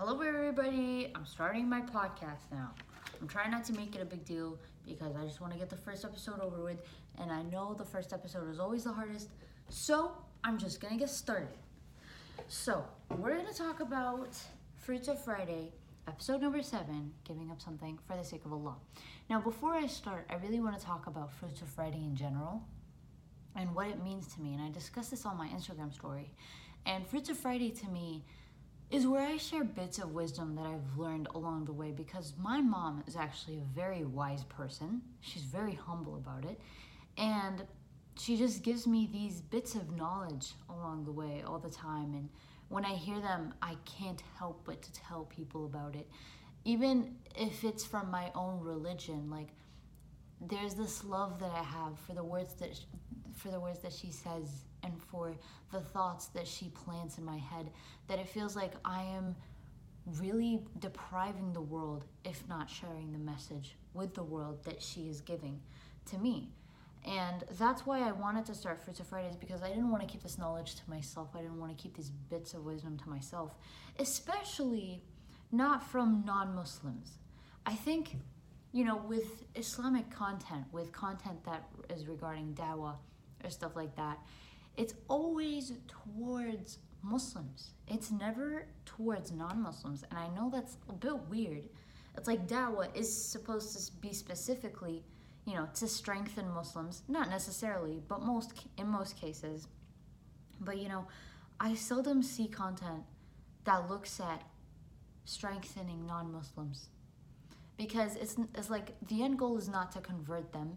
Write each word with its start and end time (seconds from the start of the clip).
Hello, 0.00 0.20
everybody. 0.20 1.10
I'm 1.16 1.26
starting 1.26 1.68
my 1.68 1.80
podcast 1.80 2.52
now. 2.52 2.70
I'm 3.20 3.26
trying 3.26 3.50
not 3.50 3.64
to 3.64 3.72
make 3.72 3.96
it 3.96 4.00
a 4.00 4.04
big 4.04 4.24
deal 4.24 4.56
because 4.86 5.16
I 5.16 5.24
just 5.24 5.40
want 5.40 5.52
to 5.54 5.58
get 5.58 5.68
the 5.68 5.76
first 5.76 6.04
episode 6.04 6.38
over 6.38 6.62
with, 6.62 6.78
and 7.20 7.32
I 7.32 7.42
know 7.42 7.74
the 7.74 7.84
first 7.84 8.12
episode 8.12 8.48
is 8.48 8.60
always 8.60 8.84
the 8.84 8.92
hardest, 8.92 9.30
so 9.68 10.12
I'm 10.44 10.56
just 10.56 10.80
gonna 10.80 10.98
get 10.98 11.10
started. 11.10 11.58
So, 12.46 12.84
we're 13.16 13.36
gonna 13.38 13.52
talk 13.52 13.80
about 13.80 14.38
Fruits 14.76 15.08
of 15.08 15.20
Friday, 15.24 15.72
episode 16.06 16.42
number 16.42 16.62
seven 16.62 17.12
giving 17.24 17.50
up 17.50 17.60
something 17.60 17.98
for 18.06 18.16
the 18.16 18.22
sake 18.22 18.44
of 18.44 18.52
Allah. 18.52 18.76
Now, 19.28 19.40
before 19.40 19.74
I 19.74 19.88
start, 19.88 20.28
I 20.30 20.36
really 20.36 20.60
want 20.60 20.78
to 20.78 20.86
talk 20.86 21.08
about 21.08 21.32
Fruits 21.32 21.60
of 21.60 21.66
Friday 21.66 22.04
in 22.04 22.14
general 22.14 22.62
and 23.56 23.74
what 23.74 23.88
it 23.88 24.00
means 24.04 24.32
to 24.34 24.40
me, 24.40 24.54
and 24.54 24.62
I 24.62 24.70
discussed 24.70 25.10
this 25.10 25.26
on 25.26 25.36
my 25.36 25.48
Instagram 25.48 25.92
story. 25.92 26.30
And 26.86 27.04
Fruits 27.04 27.30
of 27.30 27.36
Friday 27.36 27.72
to 27.72 27.88
me 27.88 28.22
is 28.90 29.06
where 29.06 29.26
I 29.26 29.36
share 29.36 29.64
bits 29.64 29.98
of 29.98 30.12
wisdom 30.12 30.54
that 30.54 30.64
I've 30.64 30.98
learned 30.98 31.28
along 31.34 31.66
the 31.66 31.72
way 31.72 31.90
because 31.90 32.32
my 32.38 32.60
mom 32.60 33.04
is 33.06 33.16
actually 33.16 33.58
a 33.58 33.74
very 33.74 34.04
wise 34.04 34.44
person. 34.44 35.02
She's 35.20 35.42
very 35.42 35.74
humble 35.74 36.16
about 36.16 36.44
it. 36.44 36.58
And 37.18 37.64
she 38.18 38.36
just 38.36 38.62
gives 38.62 38.86
me 38.86 39.08
these 39.12 39.42
bits 39.42 39.74
of 39.74 39.94
knowledge 39.94 40.52
along 40.70 41.04
the 41.04 41.12
way 41.12 41.42
all 41.46 41.58
the 41.58 41.70
time. 41.70 42.14
And 42.14 42.30
when 42.68 42.84
I 42.84 42.94
hear 42.94 43.20
them, 43.20 43.52
I 43.60 43.76
can't 43.84 44.22
help 44.38 44.62
but 44.64 44.80
to 44.80 44.92
tell 44.92 45.24
people 45.24 45.66
about 45.66 45.94
it. 45.94 46.08
Even 46.64 47.16
if 47.36 47.64
it's 47.64 47.84
from 47.84 48.10
my 48.10 48.30
own 48.34 48.60
religion, 48.60 49.28
like 49.30 49.48
there's 50.40 50.74
this 50.74 51.04
love 51.04 51.38
that 51.40 51.52
I 51.52 51.62
have 51.62 51.98
for 52.06 52.14
the 52.14 52.24
words 52.24 52.54
that 52.54 52.78
for 53.34 53.50
the 53.50 53.60
words 53.60 53.80
that 53.80 53.92
she 53.92 54.10
says 54.10 54.64
and 54.82 54.92
for 55.10 55.34
the 55.72 55.80
thoughts 55.80 56.26
that 56.28 56.46
she 56.46 56.68
plants 56.68 57.18
in 57.18 57.24
my 57.24 57.38
head 57.38 57.70
that 58.06 58.18
it 58.18 58.28
feels 58.28 58.56
like 58.56 58.72
I 58.84 59.02
am 59.02 59.34
really 60.20 60.60
depriving 60.78 61.52
the 61.52 61.60
world 61.60 62.04
if 62.24 62.46
not 62.48 62.70
sharing 62.70 63.12
the 63.12 63.18
message 63.18 63.76
with 63.94 64.14
the 64.14 64.22
world 64.22 64.64
that 64.64 64.82
she 64.82 65.08
is 65.08 65.20
giving 65.20 65.60
to 66.06 66.18
me. 66.18 66.50
And 67.06 67.44
that's 67.58 67.86
why 67.86 68.00
I 68.06 68.12
wanted 68.12 68.44
to 68.46 68.54
start 68.54 68.82
Fruits 68.82 69.00
of 69.00 69.06
Fridays 69.06 69.36
because 69.36 69.62
I 69.62 69.68
didn't 69.68 69.90
want 69.90 70.02
to 70.02 70.08
keep 70.08 70.22
this 70.22 70.38
knowledge 70.38 70.74
to 70.76 70.82
myself. 70.88 71.28
I 71.34 71.38
didn't 71.38 71.60
want 71.60 71.76
to 71.76 71.82
keep 71.82 71.96
these 71.96 72.10
bits 72.10 72.54
of 72.54 72.64
wisdom 72.64 72.98
to 72.98 73.08
myself, 73.08 73.54
especially 73.98 75.02
not 75.52 75.82
from 75.82 76.24
non 76.26 76.54
Muslims. 76.54 77.18
I 77.64 77.74
think, 77.74 78.16
you 78.72 78.84
know, 78.84 78.96
with 78.96 79.44
Islamic 79.54 80.10
content, 80.10 80.64
with 80.72 80.92
content 80.92 81.44
that 81.44 81.68
is 81.88 82.06
regarding 82.06 82.54
dawah 82.54 82.96
or 83.44 83.50
stuff 83.50 83.76
like 83.76 83.94
that, 83.96 84.18
it's 84.78 84.94
always 85.08 85.72
towards 85.86 86.78
Muslims. 87.02 87.72
It's 87.86 88.10
never 88.10 88.66
towards 88.86 89.32
non 89.32 89.60
Muslims. 89.60 90.04
And 90.10 90.18
I 90.18 90.28
know 90.34 90.50
that's 90.50 90.78
a 90.88 90.94
bit 90.94 91.18
weird. 91.28 91.64
It's 92.16 92.26
like 92.26 92.48
dawah 92.48 92.88
is 92.96 93.12
supposed 93.12 93.76
to 93.76 93.92
be 94.00 94.12
specifically 94.14 95.04
you 95.48 95.54
know, 95.54 95.66
to 95.72 95.88
strengthen 95.88 96.46
Muslims. 96.50 97.02
Not 97.08 97.30
necessarily, 97.30 98.02
but 98.06 98.20
most 98.22 98.52
in 98.76 98.86
most 98.86 99.16
cases. 99.16 99.66
But 100.60 100.76
you 100.76 100.90
know, 100.90 101.06
I 101.58 101.74
seldom 101.74 102.22
see 102.22 102.48
content 102.48 103.02
that 103.64 103.88
looks 103.88 104.20
at 104.20 104.42
strengthening 105.24 106.06
non-Muslims 106.06 106.90
because 107.78 108.16
it's 108.16 108.36
it's 108.54 108.68
like 108.68 108.94
the 109.08 109.22
end 109.22 109.38
goal 109.38 109.56
is 109.56 109.70
not 109.70 109.90
to 109.92 110.00
convert 110.00 110.52
them 110.52 110.76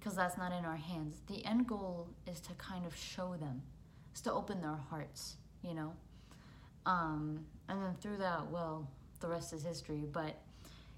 because 0.00 0.16
that's 0.16 0.38
not 0.38 0.52
in 0.52 0.64
our 0.64 0.76
hands. 0.76 1.20
The 1.26 1.44
end 1.44 1.66
goal 1.66 2.08
is 2.26 2.40
to 2.40 2.54
kind 2.54 2.86
of 2.86 2.96
show 2.96 3.36
them, 3.36 3.62
is 4.14 4.22
to 4.22 4.32
open 4.32 4.62
their 4.62 4.78
hearts, 4.88 5.36
you 5.62 5.74
know. 5.74 5.92
Um, 6.86 7.44
and 7.68 7.82
then 7.82 7.94
through 8.00 8.16
that, 8.16 8.50
well, 8.50 8.88
the 9.20 9.28
rest 9.28 9.52
is 9.52 9.62
history. 9.62 10.06
But 10.10 10.40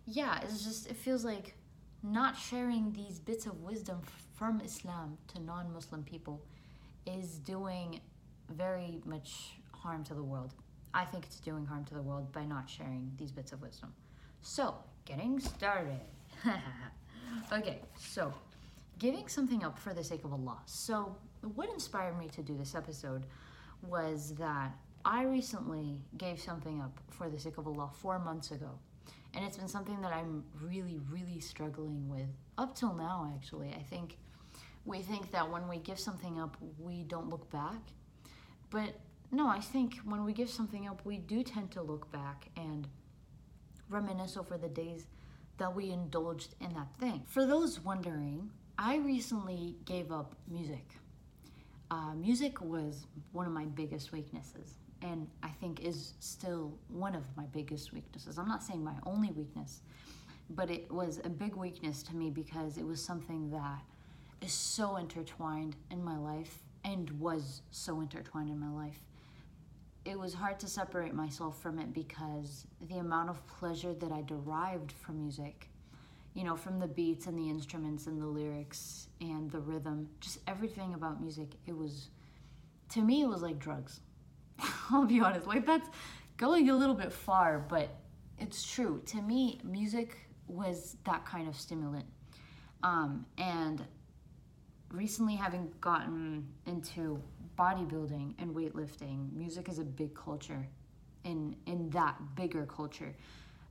yeah, 0.06 0.40
it's 0.42 0.64
just 0.64 0.88
it 0.88 0.96
feels 0.96 1.24
like 1.24 1.54
not 2.02 2.36
sharing 2.36 2.92
these 2.92 3.18
bits 3.18 3.46
of 3.46 3.60
wisdom 3.60 4.00
from 4.34 4.60
Islam 4.60 5.18
to 5.34 5.42
non 5.42 5.72
Muslim 5.72 6.04
people 6.04 6.40
is 7.04 7.38
doing 7.38 8.00
very 8.50 9.00
much 9.04 9.54
harm 9.72 10.04
to 10.04 10.14
the 10.14 10.22
world. 10.22 10.54
I 10.94 11.04
think 11.04 11.24
it's 11.24 11.40
doing 11.40 11.66
harm 11.66 11.84
to 11.86 11.94
the 11.94 12.02
world 12.02 12.32
by 12.32 12.44
not 12.44 12.68
sharing 12.70 13.10
these 13.16 13.32
bits 13.32 13.52
of 13.52 13.62
wisdom. 13.62 13.92
So, 14.42 14.74
getting 15.04 15.40
started. 15.40 16.00
okay, 17.52 17.80
so 17.96 18.32
giving 19.02 19.26
something 19.26 19.64
up 19.64 19.76
for 19.80 19.92
the 19.92 20.04
sake 20.04 20.22
of 20.22 20.32
Allah. 20.32 20.58
So, 20.64 21.16
what 21.56 21.68
inspired 21.70 22.16
me 22.16 22.28
to 22.28 22.40
do 22.40 22.56
this 22.56 22.76
episode 22.76 23.26
was 23.82 24.32
that 24.36 24.70
I 25.04 25.24
recently 25.24 26.00
gave 26.16 26.40
something 26.40 26.80
up 26.80 27.00
for 27.10 27.28
the 27.28 27.36
sake 27.36 27.58
of 27.58 27.66
Allah 27.66 27.90
four 27.92 28.20
months 28.20 28.52
ago. 28.52 28.78
And 29.34 29.44
it's 29.44 29.56
been 29.56 29.66
something 29.66 30.00
that 30.02 30.12
I'm 30.12 30.44
really, 30.60 31.00
really 31.10 31.40
struggling 31.40 32.08
with 32.08 32.28
up 32.58 32.76
till 32.76 32.94
now, 32.94 33.32
actually. 33.34 33.74
I 33.76 33.82
think 33.82 34.18
we 34.84 35.00
think 35.00 35.32
that 35.32 35.50
when 35.50 35.66
we 35.68 35.78
give 35.78 35.98
something 35.98 36.38
up, 36.38 36.56
we 36.78 37.02
don't 37.02 37.28
look 37.28 37.50
back. 37.50 37.80
But 38.70 39.00
no, 39.32 39.48
I 39.48 39.58
think 39.58 39.96
when 40.04 40.24
we 40.24 40.32
give 40.32 40.48
something 40.48 40.86
up, 40.86 41.04
we 41.04 41.18
do 41.18 41.42
tend 41.42 41.72
to 41.72 41.82
look 41.82 42.12
back 42.12 42.50
and 42.56 42.86
reminisce 43.90 44.36
over 44.36 44.56
the 44.56 44.68
days 44.68 45.06
that 45.58 45.74
we 45.74 45.90
indulged 45.90 46.54
in 46.60 46.72
that 46.74 46.94
thing. 47.00 47.24
For 47.26 47.44
those 47.44 47.80
wondering, 47.80 48.50
I 48.78 48.96
recently 48.96 49.76
gave 49.84 50.10
up 50.10 50.34
music. 50.48 50.86
Uh, 51.90 52.14
music 52.14 52.60
was 52.60 53.06
one 53.32 53.46
of 53.46 53.52
my 53.52 53.66
biggest 53.66 54.12
weaknesses 54.12 54.74
and 55.02 55.28
I 55.42 55.48
think 55.48 55.80
is 55.80 56.14
still 56.20 56.72
one 56.88 57.14
of 57.14 57.24
my 57.36 57.44
biggest 57.46 57.92
weaknesses. 57.92 58.38
I'm 58.38 58.48
not 58.48 58.62
saying 58.62 58.82
my 58.82 58.94
only 59.04 59.30
weakness, 59.32 59.80
but 60.50 60.70
it 60.70 60.90
was 60.90 61.20
a 61.24 61.28
big 61.28 61.56
weakness 61.56 62.02
to 62.04 62.16
me 62.16 62.30
because 62.30 62.78
it 62.78 62.86
was 62.86 63.02
something 63.02 63.50
that 63.50 63.80
is 64.40 64.52
so 64.52 64.96
intertwined 64.96 65.76
in 65.90 66.02
my 66.02 66.16
life 66.16 66.58
and 66.84 67.10
was 67.20 67.62
so 67.70 68.00
intertwined 68.00 68.50
in 68.50 68.58
my 68.58 68.70
life. 68.70 69.00
It 70.04 70.18
was 70.18 70.34
hard 70.34 70.58
to 70.60 70.66
separate 70.66 71.14
myself 71.14 71.60
from 71.60 71.78
it 71.78 71.92
because 71.92 72.66
the 72.88 72.98
amount 72.98 73.30
of 73.30 73.46
pleasure 73.46 73.94
that 73.94 74.10
I 74.10 74.22
derived 74.22 74.92
from 74.92 75.18
music, 75.20 75.68
you 76.34 76.44
know, 76.44 76.56
from 76.56 76.78
the 76.78 76.86
beats 76.86 77.26
and 77.26 77.38
the 77.38 77.48
instruments 77.48 78.06
and 78.06 78.20
the 78.20 78.26
lyrics 78.26 79.08
and 79.20 79.50
the 79.50 79.60
rhythm, 79.60 80.08
just 80.20 80.38
everything 80.46 80.94
about 80.94 81.20
music, 81.20 81.50
it 81.66 81.76
was, 81.76 82.08
to 82.90 83.02
me, 83.02 83.22
it 83.22 83.28
was 83.28 83.42
like 83.42 83.58
drugs 83.58 84.00
I'll 84.90 85.06
be 85.06 85.20
honest. 85.20 85.46
Like 85.46 85.66
that's 85.66 85.88
going 86.36 86.70
a 86.70 86.76
little 86.76 86.94
bit 86.94 87.12
far, 87.12 87.58
but 87.58 87.88
it's 88.38 88.62
true. 88.62 89.02
To 89.06 89.22
me, 89.22 89.60
music 89.64 90.18
was 90.46 90.96
that 91.04 91.24
kind 91.24 91.48
of 91.48 91.56
stimulant. 91.56 92.06
Um, 92.82 93.26
and 93.38 93.84
recently, 94.90 95.36
having 95.36 95.72
gotten 95.80 96.46
into 96.66 97.22
bodybuilding 97.58 98.34
and 98.38 98.54
weightlifting, 98.54 99.32
music 99.32 99.68
is 99.68 99.78
a 99.78 99.84
big 99.84 100.14
culture 100.14 100.66
in 101.24 101.56
in 101.66 101.90
that 101.90 102.16
bigger 102.34 102.66
culture. 102.66 103.14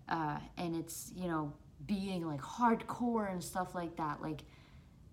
Uh, 0.08 0.38
and 0.58 0.76
it's 0.76 1.12
you 1.16 1.28
know 1.28 1.54
being 1.86 2.26
like 2.26 2.42
hardcore 2.42 3.32
and 3.32 3.44
stuff 3.44 3.76
like 3.76 3.96
that, 3.98 4.22
like 4.22 4.42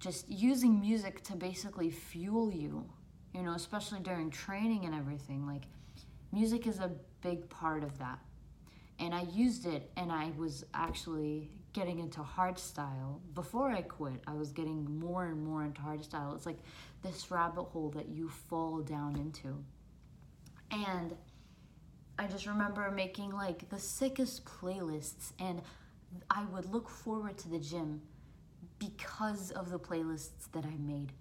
just 0.00 0.28
using 0.28 0.80
music 0.80 1.22
to 1.24 1.36
basically 1.36 1.90
fuel 1.90 2.52
you 2.52 2.88
you 3.34 3.42
know, 3.42 3.52
especially 3.52 4.00
during 4.00 4.30
training 4.30 4.84
and 4.84 4.94
everything. 4.94 5.46
Like, 5.46 5.62
music 6.32 6.66
is 6.66 6.78
a 6.78 6.90
big 7.22 7.48
part 7.48 7.82
of 7.82 7.98
that. 7.98 8.18
And 8.98 9.14
I 9.14 9.22
used 9.32 9.66
it, 9.66 9.90
and 9.96 10.10
I 10.10 10.32
was 10.36 10.64
actually 10.74 11.50
getting 11.72 12.00
into 12.00 12.20
hardstyle. 12.20 13.20
Before 13.34 13.70
I 13.70 13.82
quit, 13.82 14.20
I 14.26 14.34
was 14.34 14.52
getting 14.52 14.98
more 14.98 15.26
and 15.26 15.44
more 15.44 15.64
into 15.64 15.80
hardstyle. 15.80 16.34
It's 16.34 16.46
like 16.46 16.58
this 17.02 17.30
rabbit 17.30 17.64
hole 17.64 17.90
that 17.90 18.08
you 18.08 18.28
fall 18.28 18.80
down 18.80 19.14
into. 19.16 19.62
And 20.72 21.14
I 22.18 22.26
just 22.26 22.46
remember 22.46 22.90
making 22.90 23.30
like 23.30 23.68
the 23.68 23.78
sickest 23.78 24.44
playlists, 24.44 25.32
and 25.38 25.62
I 26.30 26.44
would 26.46 26.66
look 26.66 26.88
forward 26.88 27.38
to 27.38 27.48
the 27.48 27.58
gym 27.58 28.00
because 28.78 29.50
of 29.52 29.70
the 29.70 29.78
playlists 29.78 30.50
that 30.52 30.64
I 30.64 30.76
made. 30.78 31.12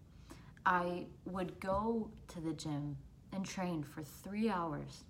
I 0.65 1.05
would 1.25 1.59
go 1.59 2.11
to 2.29 2.41
the 2.41 2.53
gym 2.53 2.97
and 3.33 3.45
train 3.45 3.83
for 3.83 4.03
three 4.03 4.49
hours 4.49 5.03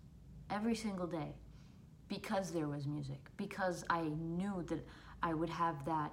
every 0.50 0.76
single 0.76 1.08
day 1.08 1.34
because 2.08 2.52
there 2.52 2.68
was 2.68 2.88
music, 2.88 3.20
because 3.38 3.84
I 3.90 4.04
knew 4.04 4.64
that 4.68 4.86
I 5.22 5.34
would 5.34 5.50
have 5.50 5.84
that, 5.86 6.12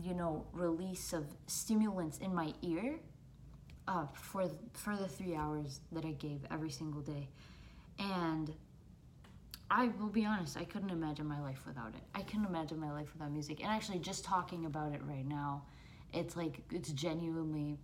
you 0.00 0.14
know, 0.14 0.46
release 0.52 1.12
of 1.12 1.24
stimulants 1.46 2.18
in 2.18 2.34
my 2.34 2.52
ear 2.62 3.00
uh, 3.88 4.06
for, 4.14 4.48
for 4.72 4.96
the 4.96 5.08
three 5.08 5.34
hours 5.34 5.80
that 5.92 6.04
I 6.04 6.12
gave 6.12 6.40
every 6.50 6.70
single 6.70 7.00
day. 7.00 7.28
And 7.98 8.54
I 9.70 9.88
will 9.98 10.08
be 10.08 10.24
honest, 10.24 10.56
I 10.56 10.64
couldn't 10.64 10.90
imagine 10.90 11.26
my 11.26 11.40
life 11.40 11.62
without 11.66 11.88
it. 11.88 12.02
I 12.14 12.22
couldn't 12.22 12.46
imagine 12.46 12.78
my 12.78 12.92
life 12.92 13.12
without 13.12 13.32
music. 13.32 13.60
And 13.60 13.68
actually, 13.68 13.98
just 13.98 14.24
talking 14.24 14.66
about 14.66 14.92
it 14.92 15.00
right 15.04 15.26
now, 15.26 15.64
it's 16.12 16.36
like, 16.36 16.60
it's 16.70 16.92
genuinely 16.92 17.78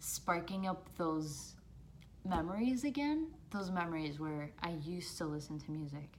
sparking 0.00 0.66
up 0.66 0.88
those 0.96 1.54
memories 2.24 2.84
again, 2.84 3.28
those 3.50 3.70
memories 3.70 4.18
where 4.18 4.50
I 4.62 4.70
used 4.82 5.16
to 5.18 5.26
listen 5.26 5.58
to 5.60 5.70
music. 5.70 6.18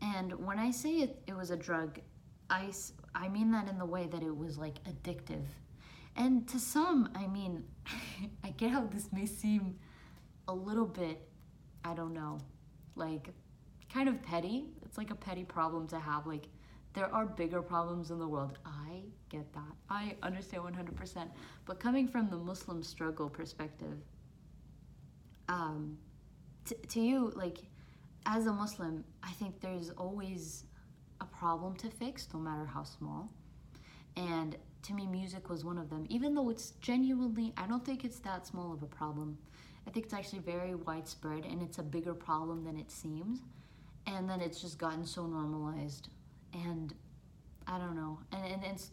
And 0.00 0.32
when 0.46 0.58
I 0.58 0.70
say 0.70 1.00
it, 1.00 1.22
it 1.26 1.36
was 1.36 1.50
a 1.50 1.56
drug, 1.56 1.98
I, 2.50 2.70
I 3.14 3.28
mean 3.28 3.50
that 3.50 3.68
in 3.68 3.78
the 3.78 3.86
way 3.86 4.06
that 4.06 4.22
it 4.22 4.36
was 4.36 4.58
like 4.58 4.78
addictive. 4.84 5.44
And 6.16 6.46
to 6.48 6.60
some, 6.60 7.10
I 7.14 7.26
mean, 7.26 7.64
I 8.44 8.50
get 8.50 8.70
how 8.70 8.86
this 8.86 9.08
may 9.12 9.26
seem 9.26 9.76
a 10.46 10.54
little 10.54 10.86
bit, 10.86 11.26
I 11.84 11.94
don't 11.94 12.14
know, 12.14 12.38
like 12.94 13.30
kind 13.94 14.08
of 14.08 14.20
petty. 14.22 14.64
It's 14.84 14.98
like 14.98 15.10
a 15.10 15.14
petty 15.14 15.44
problem 15.44 15.86
to 15.88 16.00
have. 16.00 16.26
Like, 16.26 16.48
there 16.94 17.12
are 17.14 17.26
bigger 17.26 17.62
problems 17.62 18.10
in 18.10 18.18
the 18.18 18.26
world. 18.26 18.58
I 18.66 19.02
get 19.28 19.52
that. 19.52 19.72
I 19.88 20.16
understand 20.22 20.64
100%. 20.64 21.28
But 21.64 21.78
coming 21.78 22.08
from 22.08 22.28
the 22.28 22.36
Muslim 22.36 22.82
struggle 22.82 23.28
perspective, 23.28 23.98
um, 25.48 25.96
t- 26.64 26.74
to 26.88 27.00
you, 27.00 27.32
like, 27.36 27.58
as 28.26 28.46
a 28.46 28.52
Muslim, 28.52 29.04
I 29.22 29.30
think 29.32 29.60
there's 29.60 29.90
always 29.90 30.64
a 31.20 31.24
problem 31.26 31.76
to 31.76 31.88
fix, 31.88 32.28
no 32.32 32.40
matter 32.40 32.66
how 32.66 32.82
small. 32.82 33.30
And 34.16 34.56
to 34.82 34.92
me, 34.92 35.06
music 35.06 35.48
was 35.48 35.64
one 35.64 35.78
of 35.78 35.88
them. 35.88 36.06
Even 36.08 36.34
though 36.34 36.50
it's 36.50 36.72
genuinely, 36.80 37.52
I 37.56 37.66
don't 37.66 37.84
think 37.84 38.04
it's 38.04 38.18
that 38.20 38.46
small 38.46 38.72
of 38.72 38.82
a 38.82 38.86
problem. 38.86 39.38
I 39.86 39.90
think 39.90 40.06
it's 40.06 40.14
actually 40.14 40.40
very 40.40 40.74
widespread 40.74 41.44
and 41.44 41.62
it's 41.62 41.78
a 41.78 41.82
bigger 41.82 42.14
problem 42.14 42.64
than 42.64 42.76
it 42.76 42.90
seems. 42.90 43.40
And 44.06 44.28
then 44.28 44.40
it's 44.40 44.60
just 44.60 44.78
gotten 44.78 45.06
so 45.06 45.26
normalized. 45.26 46.08
And 46.52 46.94
I 47.66 47.78
don't 47.78 47.96
know. 47.96 48.18
And, 48.32 48.44
and 48.44 48.64
it's 48.64 48.90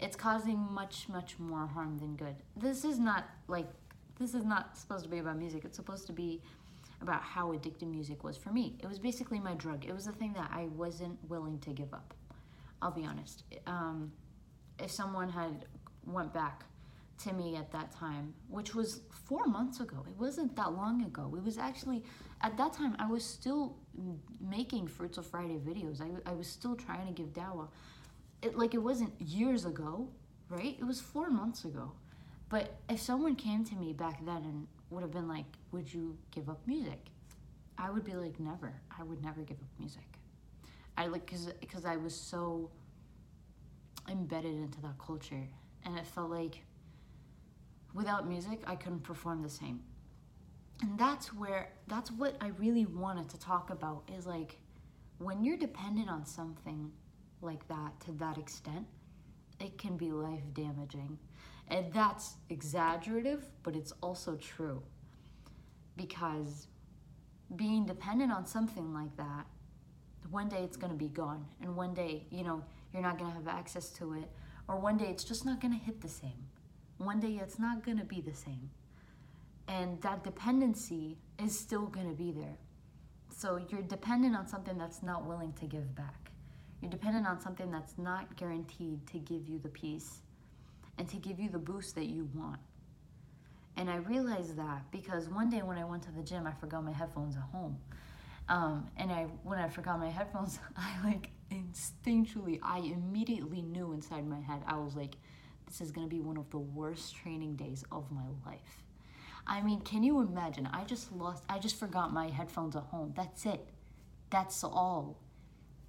it's 0.00 0.16
causing 0.16 0.58
much, 0.72 1.08
much 1.08 1.38
more 1.38 1.66
harm 1.66 1.98
than 1.98 2.16
good. 2.16 2.34
This 2.56 2.84
is 2.84 2.98
not 2.98 3.24
like 3.48 3.66
this 4.18 4.34
is 4.34 4.44
not 4.44 4.76
supposed 4.76 5.04
to 5.04 5.10
be 5.10 5.18
about 5.18 5.38
music. 5.38 5.64
It's 5.64 5.76
supposed 5.76 6.06
to 6.06 6.12
be 6.12 6.42
about 7.00 7.22
how 7.22 7.52
addictive 7.52 7.88
music 7.88 8.24
was 8.24 8.36
for 8.36 8.50
me. 8.50 8.76
It 8.82 8.86
was 8.86 8.98
basically 8.98 9.40
my 9.40 9.54
drug. 9.54 9.84
It 9.84 9.92
was 9.92 10.06
the 10.06 10.12
thing 10.12 10.32
that 10.34 10.50
I 10.52 10.68
wasn't 10.76 11.18
willing 11.28 11.58
to 11.60 11.70
give 11.70 11.92
up. 11.92 12.14
I'll 12.80 12.90
be 12.90 13.04
honest. 13.04 13.44
Um, 13.66 14.12
if 14.78 14.90
someone 14.90 15.28
had 15.28 15.66
went 16.06 16.32
back 16.32 16.64
to 17.18 17.32
me 17.32 17.56
at 17.56 17.70
that 17.72 17.92
time, 17.92 18.34
which 18.48 18.74
was 18.74 19.00
four 19.10 19.46
months 19.46 19.80
ago, 19.80 20.04
it 20.08 20.16
wasn't 20.18 20.54
that 20.56 20.72
long 20.72 21.02
ago. 21.04 21.32
It 21.36 21.42
was 21.42 21.58
actually 21.58 22.02
at 22.40 22.56
that 22.56 22.72
time 22.72 22.96
I 22.98 23.06
was 23.06 23.24
still 23.24 23.76
making 24.40 24.88
Fruits 24.88 25.18
of 25.18 25.26
Friday 25.26 25.58
videos. 25.58 26.00
I, 26.00 26.30
I 26.30 26.34
was 26.34 26.46
still 26.46 26.74
trying 26.74 27.06
to 27.06 27.12
give 27.12 27.32
dawa. 27.32 27.68
It 28.42 28.58
like 28.58 28.74
it 28.74 28.82
wasn't 28.82 29.18
years 29.20 29.64
ago, 29.64 30.08
right? 30.48 30.76
It 30.78 30.84
was 30.84 31.00
four 31.00 31.30
months 31.30 31.64
ago. 31.64 31.92
But 32.48 32.74
if 32.88 33.00
someone 33.00 33.36
came 33.36 33.64
to 33.64 33.74
me 33.74 33.92
back 33.92 34.24
then 34.24 34.36
and 34.36 34.66
would 34.90 35.02
have 35.02 35.12
been 35.12 35.28
like, 35.28 35.46
Would 35.72 35.92
you 35.92 36.16
give 36.30 36.48
up 36.48 36.60
music? 36.66 37.00
I 37.78 37.90
would 37.90 38.04
be 38.04 38.14
like, 38.14 38.38
Never. 38.38 38.72
I 38.96 39.02
would 39.02 39.22
never 39.22 39.40
give 39.40 39.58
up 39.58 39.70
music. 39.78 40.06
I 40.96 41.06
like, 41.06 41.28
cause, 41.28 41.52
cause 41.72 41.84
I 41.84 41.96
was 41.96 42.14
so 42.14 42.70
embedded 44.08 44.54
into 44.54 44.80
that 44.82 44.98
culture. 44.98 45.48
And 45.84 45.98
it 45.98 46.06
felt 46.06 46.30
like 46.30 46.60
without 47.94 48.28
music, 48.28 48.60
I 48.66 48.74
couldn't 48.74 49.04
perform 49.04 49.42
the 49.42 49.48
same. 49.48 49.80
And 50.82 50.98
that's 50.98 51.32
where, 51.32 51.70
that's 51.86 52.10
what 52.10 52.36
I 52.40 52.48
really 52.58 52.84
wanted 52.84 53.28
to 53.30 53.38
talk 53.38 53.70
about 53.70 54.02
is 54.14 54.26
like, 54.26 54.58
when 55.18 55.44
you're 55.44 55.56
dependent 55.56 56.10
on 56.10 56.26
something 56.26 56.90
like 57.40 57.66
that 57.68 57.98
to 58.00 58.12
that 58.12 58.36
extent, 58.36 58.86
it 59.60 59.78
can 59.78 59.96
be 59.96 60.10
life 60.10 60.42
damaging. 60.52 61.18
And 61.68 61.92
that's 61.92 62.34
exaggerative, 62.50 63.44
but 63.62 63.76
it's 63.76 63.92
also 64.02 64.36
true. 64.36 64.82
Because 65.96 66.66
being 67.54 67.86
dependent 67.86 68.32
on 68.32 68.44
something 68.44 68.92
like 68.92 69.16
that, 69.16 69.46
one 70.30 70.48
day 70.48 70.62
it's 70.64 70.76
going 70.76 70.90
to 70.90 70.98
be 70.98 71.08
gone. 71.08 71.46
And 71.62 71.76
one 71.76 71.94
day, 71.94 72.26
you 72.30 72.42
know, 72.42 72.64
you're 72.92 73.02
not 73.02 73.18
going 73.18 73.30
to 73.30 73.36
have 73.36 73.48
access 73.48 73.90
to 73.90 74.14
it. 74.14 74.28
Or 74.66 74.76
one 74.76 74.96
day 74.96 75.06
it's 75.06 75.24
just 75.24 75.44
not 75.44 75.60
going 75.60 75.78
to 75.78 75.84
hit 75.84 76.00
the 76.00 76.08
same. 76.08 76.48
One 76.98 77.20
day 77.20 77.40
it's 77.42 77.58
not 77.58 77.84
going 77.84 77.98
to 77.98 78.04
be 78.04 78.20
the 78.20 78.34
same. 78.34 78.70
And 79.68 80.00
that 80.02 80.24
dependency 80.24 81.16
is 81.42 81.58
still 81.58 81.86
going 81.86 82.08
to 82.08 82.14
be 82.14 82.32
there. 82.32 82.58
So 83.36 83.60
you're 83.68 83.82
dependent 83.82 84.36
on 84.36 84.46
something 84.46 84.78
that's 84.78 85.02
not 85.02 85.24
willing 85.24 85.52
to 85.54 85.66
give 85.66 85.94
back. 85.94 86.30
You're 86.80 86.90
dependent 86.90 87.26
on 87.26 87.40
something 87.40 87.70
that's 87.70 87.96
not 87.98 88.36
guaranteed 88.36 89.06
to 89.08 89.18
give 89.18 89.48
you 89.48 89.58
the 89.58 89.70
peace 89.70 90.20
and 90.98 91.08
to 91.08 91.16
give 91.16 91.40
you 91.40 91.48
the 91.48 91.58
boost 91.58 91.94
that 91.96 92.06
you 92.06 92.28
want. 92.34 92.60
And 93.76 93.90
I 93.90 93.96
realized 93.96 94.56
that 94.56 94.82
because 94.92 95.28
one 95.28 95.50
day 95.50 95.62
when 95.62 95.78
I 95.78 95.84
went 95.84 96.02
to 96.04 96.12
the 96.12 96.22
gym, 96.22 96.46
I 96.46 96.52
forgot 96.52 96.84
my 96.84 96.92
headphones 96.92 97.36
at 97.36 97.42
home. 97.42 97.76
Um, 98.48 98.88
and 98.96 99.10
I, 99.10 99.26
when 99.42 99.58
I 99.58 99.68
forgot 99.68 99.98
my 99.98 100.10
headphones, 100.10 100.60
I 100.76 100.94
like 101.04 101.30
instinctually, 101.50 102.60
I 102.62 102.78
immediately 102.78 103.62
knew 103.62 103.92
inside 103.92 104.26
my 104.26 104.40
head, 104.40 104.62
I 104.66 104.76
was 104.78 104.94
like, 104.94 105.16
this 105.66 105.80
is 105.80 105.90
gonna 105.90 106.06
be 106.06 106.20
one 106.20 106.36
of 106.36 106.50
the 106.50 106.58
worst 106.58 107.14
training 107.16 107.56
days 107.56 107.84
of 107.90 108.10
my 108.10 108.26
life. 108.46 108.82
I 109.46 109.60
mean, 109.60 109.80
can 109.80 110.02
you 110.02 110.20
imagine? 110.20 110.68
I 110.72 110.84
just 110.84 111.12
lost, 111.12 111.44
I 111.48 111.58
just 111.58 111.78
forgot 111.78 112.12
my 112.12 112.28
headphones 112.28 112.76
at 112.76 112.84
home. 112.84 113.12
That's 113.14 113.44
it. 113.46 113.68
That's 114.30 114.64
all. 114.64 115.20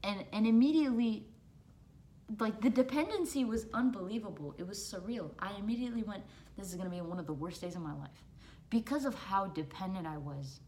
And, 0.04 0.26
and 0.34 0.46
immediately 0.46 1.26
like 2.40 2.60
the 2.62 2.70
dependency 2.70 3.46
was 3.46 3.68
unbelievable. 3.74 4.56
It 4.58 4.68
was 4.68 4.80
surreal. 4.80 5.32
I 5.40 5.54
immediately 5.60 6.04
went, 6.04 6.24
this 6.58 6.68
is 6.68 6.76
going 6.76 6.90
to 6.90 6.96
be 6.96 7.02
one 7.02 7.20
of 7.20 7.28
the 7.28 7.34
worst 7.34 7.62
days 7.62 7.76
of 7.76 7.82
my 7.82 7.94
life 7.94 8.24
because 8.70 9.06
of 9.06 9.14
how 9.16 9.48
dependent 9.48 10.08
I 10.08 10.18
was 10.18 10.60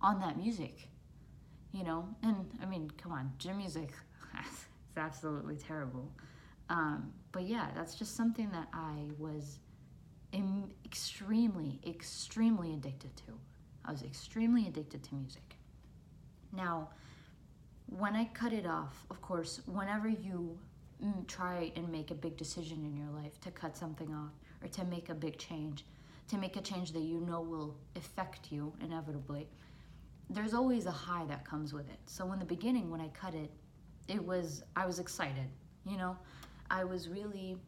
on 0.00 0.20
that 0.20 0.36
music. 0.38 0.88
You 1.72 1.84
know, 1.84 2.06
and 2.22 2.50
I 2.62 2.66
mean, 2.66 2.90
come 3.02 3.12
on, 3.12 3.32
gym 3.38 3.56
music, 3.56 3.92
it's 4.38 4.66
absolutely 4.96 5.56
terrible. 5.56 6.12
Um, 6.68 7.12
but 7.32 7.44
yeah, 7.44 7.68
that's 7.74 7.94
just 7.94 8.14
something 8.14 8.50
that 8.50 8.68
I 8.72 9.06
was 9.18 9.58
extremely, 10.84 11.80
extremely 11.86 12.74
addicted 12.74 13.16
to. 13.16 13.32
I 13.84 13.90
was 13.90 14.02
extremely 14.02 14.68
addicted 14.68 15.02
to 15.04 15.14
music. 15.14 15.56
Now, 16.52 16.90
when 17.86 18.14
I 18.14 18.26
cut 18.26 18.52
it 18.52 18.66
off, 18.66 19.04
of 19.10 19.20
course, 19.20 19.60
whenever 19.66 20.08
you 20.08 20.58
mm, 21.04 21.26
try 21.26 21.72
and 21.76 21.90
make 21.90 22.10
a 22.10 22.14
big 22.14 22.36
decision 22.36 22.84
in 22.84 22.96
your 22.96 23.10
life 23.10 23.40
to 23.40 23.50
cut 23.50 23.76
something 23.76 24.14
off 24.14 24.32
or 24.62 24.68
to 24.68 24.84
make 24.84 25.08
a 25.08 25.14
big 25.14 25.38
change, 25.38 25.84
to 26.28 26.38
make 26.38 26.56
a 26.56 26.60
change 26.60 26.92
that 26.92 27.02
you 27.02 27.20
know 27.20 27.40
will 27.40 27.76
affect 27.96 28.52
you 28.52 28.72
inevitably, 28.80 29.48
there's 30.30 30.54
always 30.54 30.86
a 30.86 30.90
high 30.90 31.24
that 31.26 31.44
comes 31.44 31.72
with 31.74 31.88
it. 31.90 31.98
So 32.06 32.32
in 32.32 32.38
the 32.38 32.44
beginning, 32.44 32.90
when 32.90 33.00
I 33.00 33.08
cut 33.08 33.34
it, 33.34 33.50
it 34.08 34.22
was, 34.22 34.62
I 34.76 34.86
was 34.86 34.98
excited, 34.98 35.48
you 35.84 35.96
know? 35.96 36.16
I 36.72 36.84
was 36.84 37.06
really, 37.06 37.58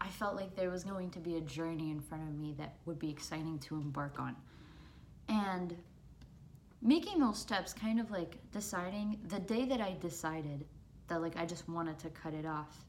I 0.00 0.08
felt 0.08 0.34
like 0.34 0.56
there 0.56 0.70
was 0.70 0.82
going 0.82 1.10
to 1.10 1.20
be 1.20 1.36
a 1.36 1.42
journey 1.42 1.90
in 1.90 2.00
front 2.00 2.26
of 2.26 2.38
me 2.38 2.54
that 2.56 2.76
would 2.86 2.98
be 2.98 3.10
exciting 3.10 3.58
to 3.60 3.74
embark 3.74 4.18
on. 4.18 4.34
And 5.28 5.76
making 6.80 7.20
those 7.20 7.38
steps, 7.38 7.74
kind 7.74 8.00
of 8.00 8.10
like 8.10 8.38
deciding, 8.50 9.20
the 9.28 9.38
day 9.38 9.66
that 9.66 9.82
I 9.82 9.94
decided 10.00 10.64
that 11.08 11.20
like 11.20 11.36
I 11.36 11.44
just 11.44 11.68
wanted 11.68 11.98
to 11.98 12.08
cut 12.08 12.32
it 12.32 12.46
off. 12.46 12.86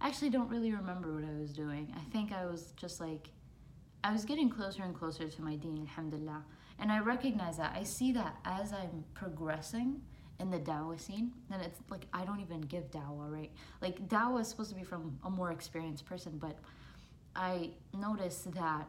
I 0.00 0.06
actually 0.06 0.30
don't 0.30 0.48
really 0.48 0.72
remember 0.72 1.12
what 1.12 1.24
I 1.24 1.40
was 1.40 1.52
doing. 1.52 1.92
I 1.96 2.10
think 2.12 2.30
I 2.32 2.46
was 2.46 2.72
just 2.76 3.00
like, 3.00 3.30
I 4.04 4.12
was 4.12 4.24
getting 4.24 4.50
closer 4.50 4.84
and 4.84 4.94
closer 4.94 5.28
to 5.28 5.42
my 5.42 5.56
deen, 5.56 5.78
alhamdulillah. 5.80 6.44
And 6.78 6.92
I 6.92 7.00
recognize 7.00 7.56
that. 7.56 7.74
I 7.74 7.82
see 7.82 8.12
that 8.12 8.36
as 8.44 8.72
I'm 8.72 9.04
progressing 9.14 10.00
in 10.40 10.50
the 10.50 10.58
Dawa 10.58 11.00
scene, 11.00 11.32
then 11.48 11.60
it's 11.60 11.78
like 11.90 12.06
I 12.12 12.24
don't 12.24 12.40
even 12.40 12.60
give 12.62 12.90
Dawa, 12.90 13.30
right? 13.30 13.52
Like 13.80 14.08
Dawa 14.08 14.40
is 14.40 14.48
supposed 14.48 14.70
to 14.70 14.76
be 14.76 14.84
from 14.84 15.18
a 15.24 15.30
more 15.30 15.52
experienced 15.52 16.06
person, 16.06 16.38
but 16.38 16.58
I 17.36 17.70
noticed 17.92 18.52
that 18.52 18.88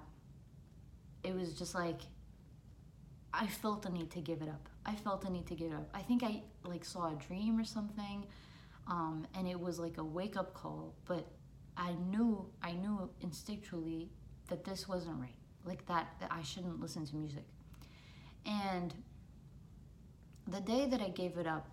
it 1.23 1.35
was 1.35 1.53
just 1.53 1.75
like 1.75 2.01
I 3.33 3.47
felt 3.47 3.85
a 3.85 3.91
need 3.91 4.11
to 4.11 4.21
give 4.21 4.41
it 4.41 4.49
up. 4.49 4.69
I 4.85 4.95
felt 4.95 5.25
a 5.25 5.29
need 5.29 5.47
to 5.47 5.55
give 5.55 5.71
it 5.71 5.75
up. 5.75 5.89
I 5.93 6.01
think 6.01 6.23
I 6.23 6.43
like 6.63 6.85
saw 6.85 7.11
a 7.11 7.15
dream 7.15 7.59
or 7.59 7.65
something 7.65 8.25
um, 8.87 9.25
and 9.35 9.47
it 9.47 9.59
was 9.59 9.79
like 9.79 9.97
a 9.97 10.03
wake 10.03 10.37
up 10.37 10.53
call. 10.53 10.93
But 11.05 11.25
I 11.77 11.93
knew, 12.09 12.45
I 12.61 12.73
knew 12.73 13.09
instinctually 13.23 14.07
that 14.49 14.63
this 14.63 14.87
wasn't 14.87 15.19
right. 15.19 15.35
Like 15.63 15.85
that, 15.87 16.07
that 16.19 16.31
I 16.31 16.43
shouldn't 16.43 16.79
listen 16.79 17.05
to 17.07 17.15
music. 17.15 17.45
And 18.45 18.93
the 20.47 20.61
day 20.61 20.87
that 20.87 21.01
I 21.01 21.09
gave 21.09 21.37
it 21.37 21.47
up, 21.47 21.67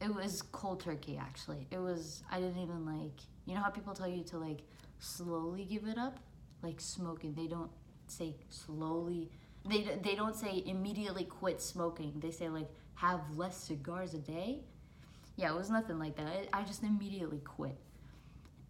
it 0.00 0.14
was 0.14 0.42
cold 0.42 0.80
turkey 0.80 1.18
actually. 1.20 1.66
It 1.70 1.78
was, 1.78 2.22
I 2.30 2.40
didn't 2.40 2.62
even 2.62 2.84
like, 2.84 3.20
you 3.46 3.54
know 3.54 3.60
how 3.60 3.70
people 3.70 3.94
tell 3.94 4.08
you 4.08 4.24
to 4.24 4.38
like 4.38 4.58
slowly 4.98 5.64
give 5.64 5.86
it 5.86 5.98
up? 5.98 6.18
Like 6.62 6.80
smoking. 6.80 7.34
They 7.34 7.46
don't 7.46 7.70
say 8.08 8.34
slowly, 8.50 9.30
they, 9.68 9.98
they 10.02 10.14
don't 10.14 10.36
say 10.36 10.62
immediately 10.66 11.24
quit 11.24 11.60
smoking. 11.60 12.12
They 12.16 12.30
say 12.30 12.48
like 12.48 12.68
have 12.94 13.20
less 13.36 13.56
cigars 13.56 14.14
a 14.14 14.18
day 14.18 14.60
yeah, 15.36 15.52
it 15.52 15.56
was 15.56 15.70
nothing 15.70 15.98
like 15.98 16.16
that. 16.16 16.48
I 16.52 16.62
just 16.64 16.82
immediately 16.82 17.40
quit. 17.40 17.76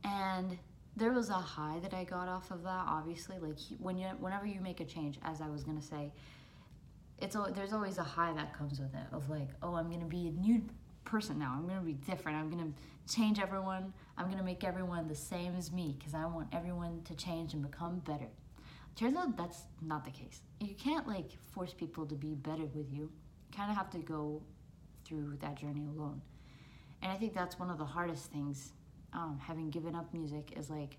And 0.05 0.59
there 0.97 1.13
was 1.13 1.31
a 1.31 1.35
high 1.35 1.79
that 1.81 1.95
I 1.95 2.05
got 2.05 2.29
off 2.29 2.51
of 2.51 2.65
that. 2.65 2.85
Obviously, 2.89 3.39
like 3.39 3.57
when 3.79 3.97
you, 3.97 4.09
whenever 4.19 4.47
you 4.47 4.61
make 4.61 4.81
a 4.81 4.85
change, 4.85 5.19
as 5.23 5.41
I 5.41 5.49
was 5.49 5.63
gonna 5.63 5.83
say, 5.83 6.11
it's 7.19 7.37
there's 7.55 7.73
always 7.73 7.99
a 7.99 8.03
high 8.03 8.33
that 8.35 8.57
comes 8.57 8.79
with 8.79 8.95
it 8.95 9.07
of 9.13 9.29
like, 9.31 9.49
oh, 9.63 9.75
I'm 9.75 9.91
gonna 9.91 10.05
be 10.05 10.29
a 10.29 10.33
new 10.33 10.63
person 11.05 11.39
now. 11.39 11.55
I'm 11.57 11.67
gonna 11.67 11.81
be 11.81 11.95
different. 11.95 12.37
I'm 12.39 12.51
gonna 12.51 12.73
change 13.09 13.39
everyone. 13.39 13.93
I'm 14.19 14.31
gonna 14.31 14.43
make 14.43 14.65
everyone 14.65 15.09
the 15.09 15.15
same 15.15 15.55
as 15.57 15.73
me 15.73 15.97
because 15.99 16.15
I 16.15 16.27
want 16.27 16.49
everyone 16.53 17.03
to 17.05 17.15
change 17.15 17.55
and 17.55 17.63
become 17.63 18.01
better. 18.01 18.29
Turns 18.97 19.17
out 19.17 19.37
that's 19.37 19.63
not 19.83 20.05
the 20.05 20.11
case. 20.11 20.41
You 20.61 20.75
can't 20.75 21.07
like 21.07 21.33
force 21.53 21.73
people 21.73 22.07
to 22.07 22.15
be 22.15 22.35
better 22.35 22.65
with 22.75 22.93
you. 22.93 23.11
You 23.51 23.57
kind 23.57 23.71
of 23.71 23.77
have 23.77 23.91
to 23.91 23.99
go 23.99 24.43
through 25.05 25.37
that 25.41 25.57
journey 25.57 25.87
alone. 25.87 26.21
And 27.03 27.13
I 27.13 27.17
think 27.17 27.35
that's 27.35 27.59
one 27.59 27.71
of 27.71 27.79
the 27.79 27.85
hardest 27.85 28.31
things. 28.33 28.73
Um, 29.13 29.39
having 29.41 29.71
given 29.71 29.95
up 29.95 30.13
music 30.13 30.53
is 30.57 30.69
like 30.69 30.99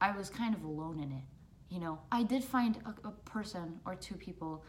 I 0.00 0.16
was 0.16 0.30
kind 0.30 0.54
of 0.54 0.64
alone 0.64 1.00
in 1.00 1.12
it. 1.12 1.24
You 1.68 1.80
know, 1.80 1.98
I 2.12 2.22
did 2.22 2.44
find 2.44 2.78
a, 2.86 3.08
a 3.08 3.10
person 3.10 3.80
or 3.84 3.96
two 3.96 4.14
people 4.14 4.64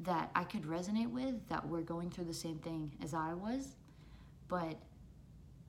that 0.00 0.30
I 0.34 0.44
could 0.44 0.62
resonate 0.62 1.10
with 1.10 1.48
that 1.48 1.68
were 1.68 1.82
going 1.82 2.10
through 2.10 2.26
the 2.26 2.34
same 2.34 2.58
thing 2.58 2.92
as 3.02 3.14
I 3.14 3.34
was, 3.34 3.76
but 4.48 4.76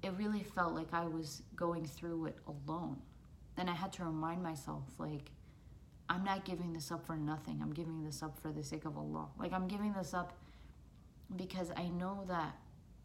it 0.04 0.14
really 0.18 0.44
felt 0.44 0.74
like 0.74 0.94
I 0.94 1.06
was 1.06 1.44
going 1.56 1.86
through 1.86 2.26
it 2.26 2.38
alone. 2.48 3.02
And 3.58 3.70
I 3.70 3.74
had 3.74 3.92
to 3.94 4.06
remind 4.06 4.42
myself, 4.42 4.84
like, 4.98 5.32
I'm 6.08 6.24
not 6.24 6.46
giving 6.46 6.74
this 6.74 6.92
up 6.92 7.06
for 7.06 7.18
nothing. 7.18 7.60
I'm 7.62 7.74
giving 7.74 8.04
this 8.04 8.24
up 8.24 8.40
for 8.40 8.52
the 8.52 8.64
sake 8.64 8.86
of 8.86 8.98
Allah. 8.98 9.28
Like, 9.38 9.52
I'm 9.52 9.68
giving 9.68 9.94
this 9.94 10.14
up 10.14 10.38
because 11.36 11.72
I 11.76 11.90
know 11.90 12.24
that, 12.28 12.56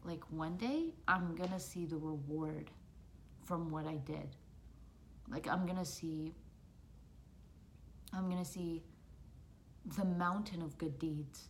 like, 0.03 0.23
one 0.31 0.55
day 0.57 0.93
I'm 1.07 1.35
gonna 1.35 1.59
see 1.59 1.85
the 1.85 1.97
reward 1.97 2.71
from 3.43 3.69
what 3.69 3.85
I 3.85 3.97
did. 3.97 4.35
Like, 5.27 5.47
I'm 5.47 5.65
gonna 5.65 5.85
see, 5.85 6.33
I'm 8.13 8.29
gonna 8.29 8.45
see 8.45 8.83
the 9.97 10.05
mountain 10.05 10.61
of 10.61 10.77
good 10.77 10.97
deeds 10.99 11.49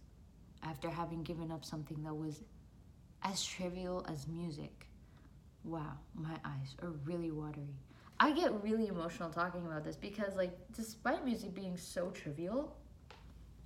after 0.63 0.89
having 0.89 1.23
given 1.23 1.51
up 1.51 1.63
something 1.63 2.03
that 2.03 2.13
was 2.13 2.43
as 3.23 3.43
trivial 3.43 4.05
as 4.09 4.27
music. 4.27 4.87
Wow, 5.63 5.93
my 6.13 6.35
eyes 6.43 6.75
are 6.81 6.91
really 7.05 7.31
watery. 7.31 7.75
I 8.19 8.31
get 8.31 8.63
really 8.63 8.87
emotional 8.87 9.29
talking 9.29 9.65
about 9.65 9.83
this 9.83 9.95
because, 9.95 10.35
like, 10.35 10.57
despite 10.75 11.25
music 11.25 11.53
being 11.53 11.75
so 11.75 12.11
trivial, 12.11 12.75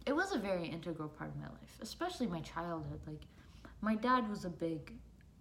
it 0.05 0.15
was 0.15 0.33
a 0.33 0.39
very 0.39 0.65
integral 0.65 1.09
part 1.09 1.29
of 1.29 1.35
my 1.38 1.47
life, 1.47 1.77
especially 1.81 2.27
my 2.27 2.41
childhood. 2.41 2.99
Like, 3.05 3.21
my 3.81 3.95
dad 3.95 4.29
was 4.29 4.45
a 4.45 4.49
big 4.49 4.93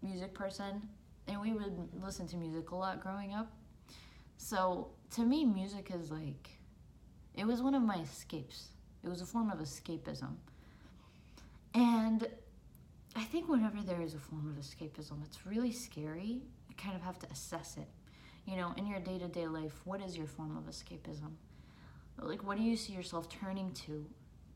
music 0.02 0.34
person, 0.34 0.82
and 1.26 1.40
we 1.40 1.52
would 1.52 1.88
listen 2.02 2.26
to 2.28 2.36
music 2.36 2.70
a 2.70 2.76
lot 2.76 3.00
growing 3.00 3.34
up. 3.34 3.50
So, 4.36 4.88
to 5.14 5.22
me, 5.22 5.44
music 5.44 5.90
is 5.94 6.10
like, 6.10 6.50
it 7.34 7.46
was 7.46 7.62
one 7.62 7.74
of 7.74 7.82
my 7.82 7.98
escapes. 8.00 8.68
It 9.04 9.08
was 9.08 9.20
a 9.20 9.26
form 9.26 9.50
of 9.50 9.58
escapism. 9.58 10.34
And 11.74 12.26
I 13.14 13.24
think 13.24 13.48
whenever 13.48 13.82
there 13.82 14.00
is 14.00 14.14
a 14.14 14.18
form 14.18 14.48
of 14.48 14.62
escapism, 14.62 15.24
it's 15.24 15.46
really 15.46 15.72
scary. 15.72 16.42
You 16.68 16.74
kind 16.76 16.96
of 16.96 17.02
have 17.02 17.18
to 17.20 17.26
assess 17.30 17.76
it. 17.76 17.88
You 18.46 18.56
know, 18.56 18.72
in 18.76 18.86
your 18.86 19.00
day 19.00 19.18
to 19.18 19.28
day 19.28 19.46
life, 19.46 19.80
what 19.84 20.00
is 20.00 20.16
your 20.16 20.26
form 20.26 20.56
of 20.56 20.64
escapism? 20.64 21.32
Like, 22.20 22.44
what 22.44 22.56
do 22.56 22.62
you 22.64 22.76
see 22.76 22.92
yourself 22.92 23.28
turning 23.28 23.72
to 23.72 24.06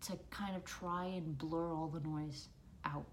to 0.03 0.19
kind 0.31 0.57
of 0.57 0.65
try 0.65 1.05
and 1.05 1.39
blur 1.39 1.73
all 1.73 1.87
the 1.87 2.01
noise 2.01 2.49
out, 2.85 3.07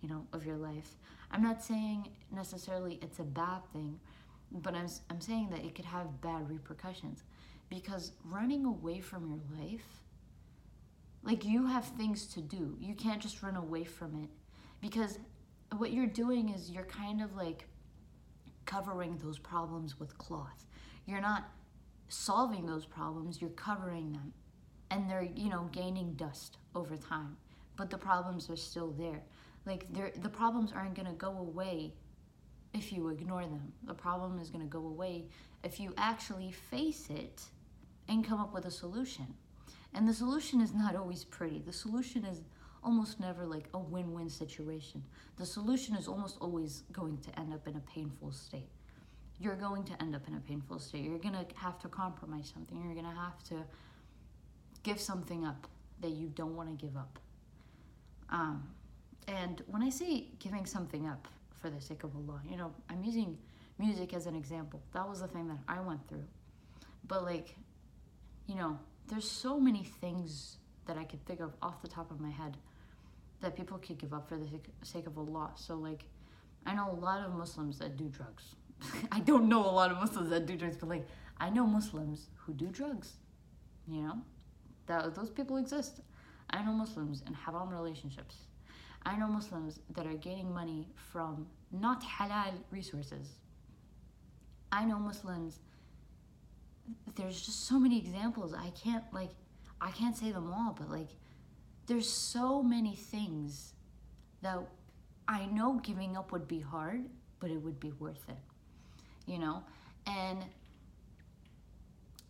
you 0.00 0.08
know, 0.08 0.26
of 0.32 0.46
your 0.46 0.56
life? 0.56 0.96
I'm 1.30 1.42
not 1.42 1.62
saying 1.62 2.08
necessarily 2.32 2.98
it's 3.02 3.18
a 3.18 3.24
bad 3.24 3.64
thing, 3.72 3.98
but 4.50 4.74
I'm, 4.74 4.88
I'm 5.10 5.20
saying 5.20 5.50
that 5.50 5.64
it 5.64 5.74
could 5.74 5.84
have 5.84 6.20
bad 6.20 6.48
repercussions 6.48 7.24
because 7.68 8.12
running 8.24 8.64
away 8.64 9.00
from 9.00 9.28
your 9.28 9.60
life 9.60 10.02
like 11.22 11.44
you 11.44 11.66
have 11.66 11.84
things 11.84 12.26
to 12.28 12.40
do. 12.40 12.76
You 12.80 12.94
can't 12.94 13.20
just 13.20 13.42
run 13.42 13.56
away 13.56 13.84
from 13.84 14.16
it 14.22 14.30
because 14.80 15.18
what 15.76 15.92
you're 15.92 16.06
doing 16.06 16.48
is 16.48 16.70
you're 16.70 16.84
kind 16.84 17.22
of 17.22 17.34
like 17.36 17.66
covering 18.66 19.18
those 19.18 19.38
problems 19.38 19.98
with 19.98 20.16
cloth. 20.18 20.66
You're 21.06 21.20
not 21.20 21.50
solving 22.08 22.66
those 22.66 22.86
problems, 22.86 23.40
you're 23.40 23.50
covering 23.50 24.12
them. 24.12 24.32
And 24.90 25.08
they're, 25.08 25.28
you 25.36 25.48
know, 25.48 25.68
gaining 25.70 26.14
dust 26.14 26.56
over 26.74 26.96
time. 26.96 27.36
But 27.76 27.90
the 27.90 27.98
problems 27.98 28.50
are 28.50 28.56
still 28.56 28.90
there. 28.98 29.22
Like 29.66 29.86
the 29.92 30.28
problems 30.28 30.72
aren't 30.72 30.94
going 30.94 31.06
to 31.06 31.14
go 31.14 31.38
away 31.38 31.92
if 32.74 32.92
you 32.92 33.08
ignore 33.08 33.42
them. 33.42 33.72
The 33.84 33.94
problem 33.94 34.38
is 34.40 34.50
going 34.50 34.64
to 34.64 34.70
go 34.70 34.86
away 34.86 35.26
if 35.62 35.78
you 35.78 35.92
actually 35.96 36.50
face 36.50 37.08
it 37.10 37.42
and 38.08 38.26
come 38.26 38.40
up 38.40 38.52
with 38.52 38.64
a 38.64 38.70
solution. 38.70 39.26
And 39.94 40.08
the 40.08 40.14
solution 40.14 40.60
is 40.60 40.72
not 40.72 40.94
always 40.94 41.24
pretty. 41.24 41.62
The 41.64 41.72
solution 41.72 42.24
is 42.24 42.42
almost 42.82 43.20
never 43.20 43.44
like 43.44 43.68
a 43.74 43.78
win 43.78 44.12
win 44.12 44.30
situation. 44.30 45.02
The 45.36 45.46
solution 45.46 45.96
is 45.96 46.08
almost 46.08 46.38
always 46.40 46.84
going 46.92 47.18
to 47.18 47.38
end 47.38 47.52
up 47.52 47.66
in 47.66 47.76
a 47.76 47.80
painful 47.80 48.32
state. 48.32 48.70
You're 49.38 49.56
going 49.56 49.84
to 49.84 50.02
end 50.02 50.14
up 50.14 50.28
in 50.28 50.34
a 50.34 50.40
painful 50.40 50.78
state. 50.78 51.02
You're 51.02 51.18
going 51.18 51.34
to 51.34 51.46
have 51.56 51.78
to 51.80 51.88
compromise 51.88 52.52
something. 52.54 52.82
You're 52.82 52.94
going 52.94 53.06
to 53.06 53.20
have 53.20 53.42
to 53.44 53.64
give 54.82 55.00
something 55.00 55.44
up 55.46 55.66
that 56.00 56.10
you 56.10 56.28
don't 56.28 56.56
want 56.56 56.68
to 56.68 56.86
give 56.86 56.96
up. 56.96 57.18
Um, 58.30 58.68
and 59.28 59.62
when 59.66 59.82
I 59.82 59.90
say 59.90 60.26
giving 60.38 60.66
something 60.66 61.06
up 61.06 61.26
for 61.60 61.70
the 61.70 61.80
sake 61.80 62.04
of 62.04 62.14
Allah, 62.14 62.40
you 62.48 62.56
know, 62.56 62.72
I'm 62.88 63.02
using 63.02 63.36
music 63.78 64.14
as 64.14 64.26
an 64.26 64.34
example. 64.36 64.80
That 64.92 65.08
was 65.08 65.20
the 65.20 65.28
thing 65.28 65.48
that 65.48 65.58
I 65.68 65.80
went 65.80 66.06
through. 66.08 66.24
But, 67.06 67.24
like, 67.24 67.56
you 68.46 68.54
know, 68.54 68.78
there's 69.08 69.28
so 69.28 69.58
many 69.58 69.84
things 69.84 70.56
that 70.86 70.96
I 70.96 71.04
could 71.04 71.24
think 71.26 71.40
of 71.40 71.52
off 71.62 71.82
the 71.82 71.88
top 71.88 72.10
of 72.10 72.20
my 72.20 72.30
head 72.30 72.56
that 73.40 73.56
people 73.56 73.78
could 73.78 73.98
give 73.98 74.12
up 74.12 74.28
for 74.28 74.36
the 74.36 74.46
sake 74.82 75.06
of 75.06 75.18
Allah. 75.18 75.50
So 75.54 75.74
like, 75.74 76.04
I 76.66 76.74
know 76.74 76.90
a 76.90 76.94
lot 76.94 77.24
of 77.24 77.32
Muslims 77.34 77.78
that 77.78 77.96
do 77.96 78.08
drugs. 78.08 78.54
I 79.12 79.20
don't 79.20 79.48
know 79.48 79.64
a 79.64 79.70
lot 79.70 79.90
of 79.90 79.98
Muslims 79.98 80.30
that 80.30 80.46
do 80.46 80.56
drugs, 80.56 80.76
but 80.76 80.88
like, 80.88 81.06
I 81.38 81.50
know 81.50 81.66
Muslims 81.66 82.28
who 82.36 82.52
do 82.52 82.66
drugs. 82.66 83.14
You 83.88 84.02
know, 84.02 84.18
that 84.86 85.14
those 85.14 85.30
people 85.30 85.56
exist. 85.56 86.00
I 86.50 86.62
know 86.64 86.72
Muslims 86.72 87.22
in 87.26 87.34
haram 87.34 87.70
relationships. 87.70 88.36
I 89.04 89.16
know 89.16 89.26
Muslims 89.26 89.80
that 89.94 90.06
are 90.06 90.14
gaining 90.14 90.52
money 90.52 90.88
from 91.12 91.46
not 91.72 92.02
halal 92.02 92.52
resources. 92.70 93.28
I 94.70 94.84
know 94.84 94.98
Muslims 94.98 95.60
there's 97.16 97.40
just 97.40 97.66
so 97.66 97.78
many 97.78 97.98
examples. 97.98 98.54
I 98.54 98.70
can't 98.70 99.04
like 99.12 99.30
I 99.80 99.90
can't 99.90 100.16
say 100.16 100.30
them 100.32 100.52
all, 100.52 100.76
but 100.78 100.90
like 100.90 101.08
there's 101.86 102.08
so 102.08 102.62
many 102.62 102.94
things 102.94 103.74
that 104.42 104.58
I 105.26 105.46
know 105.46 105.80
giving 105.82 106.16
up 106.16 106.32
would 106.32 106.48
be 106.48 106.60
hard, 106.60 107.04
but 107.38 107.50
it 107.50 107.58
would 107.62 107.80
be 107.80 107.92
worth 107.92 108.24
it. 108.28 108.36
You 109.26 109.38
know? 109.38 109.62
And 110.06 110.44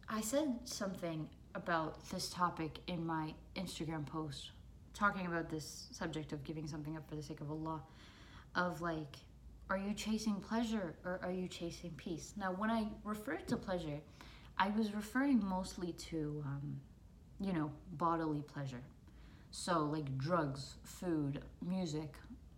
I 0.08 0.20
said 0.20 0.58
something 0.64 1.28
about 1.54 2.08
this 2.10 2.30
topic 2.30 2.78
in 2.86 3.04
my 3.04 3.34
Instagram 3.56 4.06
post 4.06 4.50
talking 4.92 5.26
about 5.26 5.48
this 5.48 5.88
subject 5.92 6.32
of 6.32 6.44
giving 6.44 6.66
something 6.66 6.96
up 6.96 7.08
for 7.08 7.16
the 7.16 7.22
sake 7.22 7.40
of 7.40 7.50
Allah 7.50 7.80
of 8.54 8.80
like 8.80 9.16
are 9.70 9.78
you 9.78 9.94
chasing 9.94 10.34
pleasure 10.40 10.96
or 11.04 11.20
are 11.22 11.30
you 11.30 11.46
chasing 11.46 11.92
peace? 11.92 12.34
Now, 12.36 12.52
when 12.52 12.70
I 12.70 12.88
refer 13.04 13.36
to 13.36 13.56
pleasure, 13.56 14.00
I 14.60 14.68
was 14.76 14.94
referring 14.94 15.42
mostly 15.42 15.92
to, 16.10 16.44
um, 16.44 16.80
you 17.40 17.54
know, 17.54 17.72
bodily 17.92 18.42
pleasure. 18.42 18.82
So, 19.50 19.86
like 19.86 20.18
drugs, 20.18 20.74
food, 20.84 21.40
music. 21.66 22.14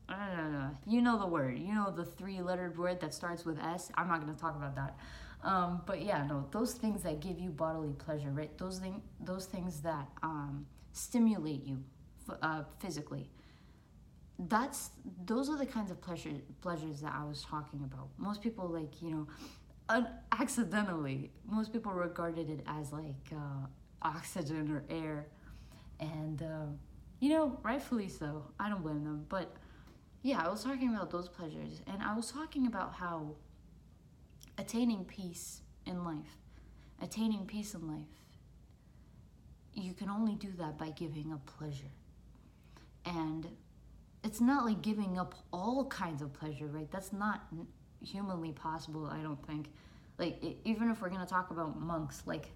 Uh, 0.08 0.70
you 0.84 1.00
know 1.00 1.16
the 1.16 1.26
word. 1.26 1.58
You 1.58 1.74
know 1.74 1.92
the 1.96 2.04
three 2.04 2.42
lettered 2.42 2.76
word 2.76 3.00
that 3.00 3.14
starts 3.14 3.44
with 3.44 3.58
S. 3.60 3.92
I'm 3.94 4.08
not 4.08 4.20
going 4.20 4.34
to 4.34 4.38
talk 4.38 4.56
about 4.56 4.74
that. 4.74 4.96
Um, 5.44 5.82
but 5.86 6.02
yeah, 6.02 6.26
no, 6.26 6.46
those 6.50 6.74
things 6.74 7.04
that 7.04 7.20
give 7.20 7.38
you 7.38 7.50
bodily 7.50 7.92
pleasure, 7.92 8.30
right? 8.30 8.56
Those, 8.58 8.78
thing, 8.78 9.00
those 9.20 9.46
things 9.46 9.80
that 9.82 10.08
um, 10.24 10.66
stimulate 10.92 11.64
you 11.64 11.82
uh, 12.42 12.64
physically. 12.80 13.30
That's 14.38 14.90
those 15.24 15.48
are 15.48 15.56
the 15.56 15.66
kinds 15.66 15.92
of 15.92 16.00
pleasure 16.00 16.30
pleasures 16.62 17.00
that 17.02 17.14
I 17.14 17.24
was 17.24 17.42
talking 17.48 17.84
about. 17.84 18.08
Most 18.18 18.42
people 18.42 18.66
like 18.66 19.00
you 19.00 19.10
know 19.10 19.26
accidentally, 19.88 21.30
most 21.48 21.72
people 21.72 21.92
regarded 21.92 22.50
it 22.50 22.60
as 22.66 22.92
like 22.92 23.30
uh, 23.32 23.66
oxygen 24.02 24.70
or 24.70 24.84
air. 24.88 25.26
And, 26.00 26.42
uh, 26.42 26.66
you 27.20 27.30
know, 27.30 27.58
rightfully 27.62 28.08
so. 28.08 28.44
I 28.58 28.68
don't 28.68 28.82
blame 28.82 29.04
them. 29.04 29.26
But 29.28 29.54
yeah, 30.22 30.42
I 30.44 30.48
was 30.48 30.64
talking 30.64 30.94
about 30.94 31.10
those 31.10 31.28
pleasures. 31.28 31.82
And 31.86 32.02
I 32.02 32.14
was 32.16 32.30
talking 32.30 32.66
about 32.66 32.94
how 32.94 33.36
attaining 34.58 35.04
peace 35.04 35.60
in 35.86 36.04
life, 36.04 36.38
attaining 37.00 37.46
peace 37.46 37.74
in 37.74 37.86
life, 37.88 38.06
you 39.74 39.94
can 39.94 40.10
only 40.10 40.34
do 40.34 40.48
that 40.58 40.78
by 40.78 40.90
giving 40.90 41.32
up 41.32 41.44
pleasure. 41.46 41.92
And 43.04 43.48
it's 44.22 44.40
not 44.40 44.64
like 44.64 44.82
giving 44.82 45.18
up 45.18 45.34
all 45.52 45.86
kinds 45.86 46.22
of 46.22 46.32
pleasure, 46.32 46.66
right? 46.66 46.90
That's 46.90 47.12
not 47.12 47.42
humanly 48.02 48.52
possible, 48.52 49.06
I 49.06 49.22
don't 49.22 49.44
think. 49.46 49.68
Like, 50.18 50.42
even 50.64 50.90
if 50.90 51.00
we're 51.00 51.08
gonna 51.08 51.26
talk 51.26 51.50
about 51.50 51.80
monks, 51.80 52.22
like, 52.26 52.50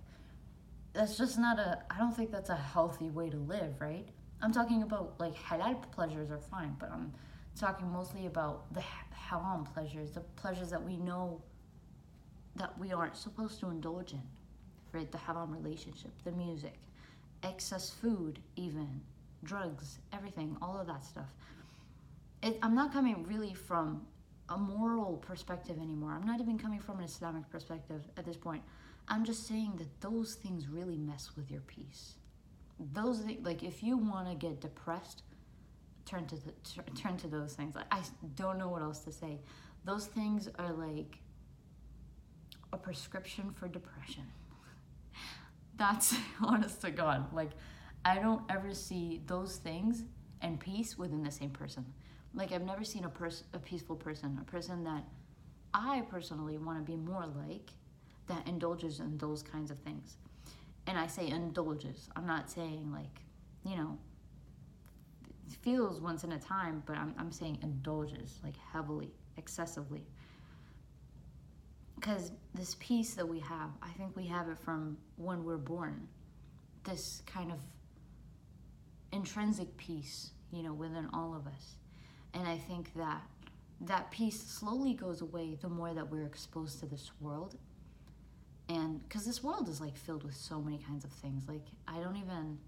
that's 0.93 1.17
just 1.17 1.39
not 1.39 1.59
a, 1.59 1.83
I 1.91 1.99
don't 1.99 2.15
think 2.15 2.31
that's 2.31 2.51
a 2.51 2.57
healthy 2.57 3.11
way 3.11 3.31
to 3.31 3.37
live, 3.37 3.81
right? 3.81 4.09
I'm 4.43 4.53
talking 4.53 4.83
about, 4.83 5.15
like, 5.19 5.35
halal 5.35 5.83
pleasures 5.93 6.31
are 6.31 6.39
fine, 6.39 6.77
but 6.79 6.91
I'm 6.91 7.13
talking 7.59 7.91
mostly 7.91 8.27
about 8.27 8.73
the 8.75 8.83
haram 9.11 9.65
pleasures, 9.65 10.13
the 10.13 10.21
pleasures 10.21 10.71
that 10.71 10.83
we 10.83 10.97
know 10.97 11.43
that 12.57 12.79
we 12.79 12.93
aren't 12.93 13.17
supposed 13.17 13.61
to 13.61 13.71
indulge 13.71 14.13
in, 14.13 14.23
right? 14.93 15.11
The 15.11 15.19
haram 15.19 15.53
relationship, 15.53 16.13
the 16.25 16.33
music, 16.33 16.79
excess 17.43 17.91
food, 17.91 18.39
even 18.57 19.01
drugs, 19.45 19.99
everything, 20.13 20.57
all 20.63 20.79
of 20.79 20.87
that 20.87 21.05
stuff. 21.05 21.29
It, 22.43 22.59
I'm 22.63 22.75
not 22.75 22.93
coming 22.93 23.25
really 23.25 23.55
from 23.55 24.03
a 24.49 24.57
moral 24.57 25.17
perspective 25.17 25.79
anymore. 25.79 26.13
I'm 26.13 26.27
not 26.27 26.41
even 26.41 26.59
coming 26.59 26.81
from 26.81 26.99
an 26.99 27.05
Islamic 27.05 27.49
perspective 27.51 28.03
at 28.17 28.25
this 28.25 28.37
point. 28.37 28.63
I'm 29.09 29.25
just 29.25 29.47
saying 29.47 29.75
that 29.79 30.01
those 30.01 30.35
things 30.35 30.69
really 30.69 30.97
mess 30.97 31.33
with 31.37 31.51
your 31.51 31.61
peace. 31.63 32.15
Those 32.93 33.23
like 33.43 33.63
if 33.63 33.83
you 33.83 33.97
want 33.97 34.29
to 34.29 34.35
get 34.35 34.61
depressed, 34.61 35.23
turn 36.05 36.27
to 36.27 36.37
the, 36.37 36.53
turn 36.97 37.17
to 37.19 37.29
those 37.29 37.55
things. 37.55 37.75
I 37.91 38.03
don't 38.35 38.59
know 38.59 38.69
what 38.69 38.83
else 38.83 39.01
to 39.01 39.13
say. 39.13 39.41
Those 39.85 40.07
things 40.07 40.49
are 40.59 40.73
like 40.73 41.19
a 42.73 42.77
prescription 42.77 43.51
for 43.53 43.69
depression. 43.69 44.25
That's 45.77 46.15
honest 46.43 46.81
to 46.83 46.91
God. 46.91 47.33
Like 47.33 47.51
I 48.05 48.19
don't 48.19 48.43
ever 48.49 48.75
see 48.75 49.23
those 49.27 49.57
things 49.57 50.05
and 50.41 50.61
peace 50.61 50.99
within 50.99 51.23
the 51.23 51.31
same 51.31 51.51
person. 51.51 51.87
Like 52.37 52.53
I've 52.53 52.63
never 52.63 52.85
seen 52.85 53.05
a 53.05 53.09
person, 53.09 53.47
a 53.55 53.59
peaceful 53.59 53.97
person, 53.97 54.39
a 54.41 54.45
person 54.45 54.85
that 54.85 55.03
I 55.75 56.03
personally 56.11 56.59
want 56.59 56.79
to 56.79 56.91
be 56.91 56.97
more 56.97 57.27
like, 57.27 57.71
that 58.29 58.47
indulges 58.47 59.01
in 59.01 59.17
those 59.19 59.43
kinds 59.43 59.71
of 59.71 59.79
things. 59.79 60.17
And 60.87 60.99
I 60.99 61.07
say 61.07 61.29
indulges. 61.29 62.09
I'm 62.15 62.27
not 62.27 62.51
saying 62.51 62.93
like, 62.93 63.21
you 63.65 63.77
know, 63.77 63.99
feels 65.63 66.01
once 66.01 66.25
in 66.25 66.33
a 66.33 66.39
time, 66.39 66.83
but 66.87 66.97
I'm, 66.97 67.15
I'm 67.19 67.33
saying 67.33 67.59
indulges 67.63 68.39
like 68.45 68.57
heavily, 68.73 69.11
excessively. 69.37 70.03
Because 71.95 72.31
this 72.55 72.77
peace 72.79 73.15
that 73.15 73.27
we 73.27 73.41
have, 73.41 73.71
I 73.83 73.89
think 73.97 74.15
we 74.15 74.27
have 74.27 74.49
it 74.49 74.59
from 74.59 74.99
when 75.17 75.45
we're 75.45 75.57
born. 75.57 76.07
This 76.85 77.23
kind 77.27 77.51
of 77.51 77.59
intrinsic 79.13 79.75
peace, 79.77 80.31
you 80.53 80.63
know, 80.63 80.75
within 80.75 81.09
all 81.13 81.35
of 81.35 81.47
us. 81.47 81.77
And 82.37 82.47
I 82.47 82.59
think 82.59 82.93
that 82.97 83.23
that 83.81 84.11
peace 84.11 84.39
slowly 84.39 84.93
goes 84.93 85.23
away 85.23 85.57
the 85.61 85.71
more 85.71 85.95
that 85.95 86.11
we're 86.11 86.27
exposed 86.27 86.81
to 86.81 86.87
this 86.87 87.11
world. 87.19 87.57
And 88.69 89.03
because 89.09 89.25
this 89.25 89.43
world 89.43 89.71
is 89.71 89.81
like 89.81 89.97
filled 89.97 90.23
with 90.23 90.35
so 90.35 90.61
many 90.61 90.79
kinds 90.79 91.05
of 91.05 91.13
things. 91.13 91.45
Like, 91.49 91.65
I 91.89 91.99
don't 91.99 92.17
even, 92.17 92.59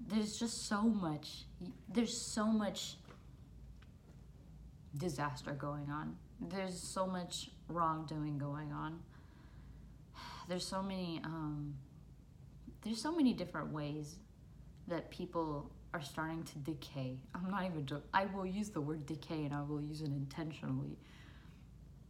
there's 0.00 0.38
just 0.38 0.66
so 0.66 0.80
much, 0.82 1.44
there's 1.90 2.32
so 2.32 2.46
much 2.46 2.96
disaster 4.96 5.52
going 5.52 5.90
on. 5.90 6.16
There's 6.40 6.80
so 6.94 7.06
much 7.06 7.50
wrongdoing 7.68 8.38
going 8.38 8.72
on. 8.72 9.00
There's 10.48 10.66
so 10.66 10.82
many, 10.82 11.20
um, 11.22 11.74
there's 12.82 13.02
so 13.02 13.14
many 13.14 13.34
different 13.34 13.72
ways 13.72 14.16
that 14.88 15.10
people 15.10 15.70
are 15.96 16.02
starting 16.02 16.42
to 16.42 16.58
decay. 16.58 17.16
I'm 17.34 17.50
not 17.50 17.64
even. 17.64 17.88
I 18.12 18.26
will 18.26 18.44
use 18.44 18.68
the 18.68 18.82
word 18.82 19.06
decay 19.06 19.46
and 19.46 19.54
I 19.54 19.62
will 19.62 19.80
use 19.80 20.02
it 20.02 20.08
intentionally. 20.08 20.98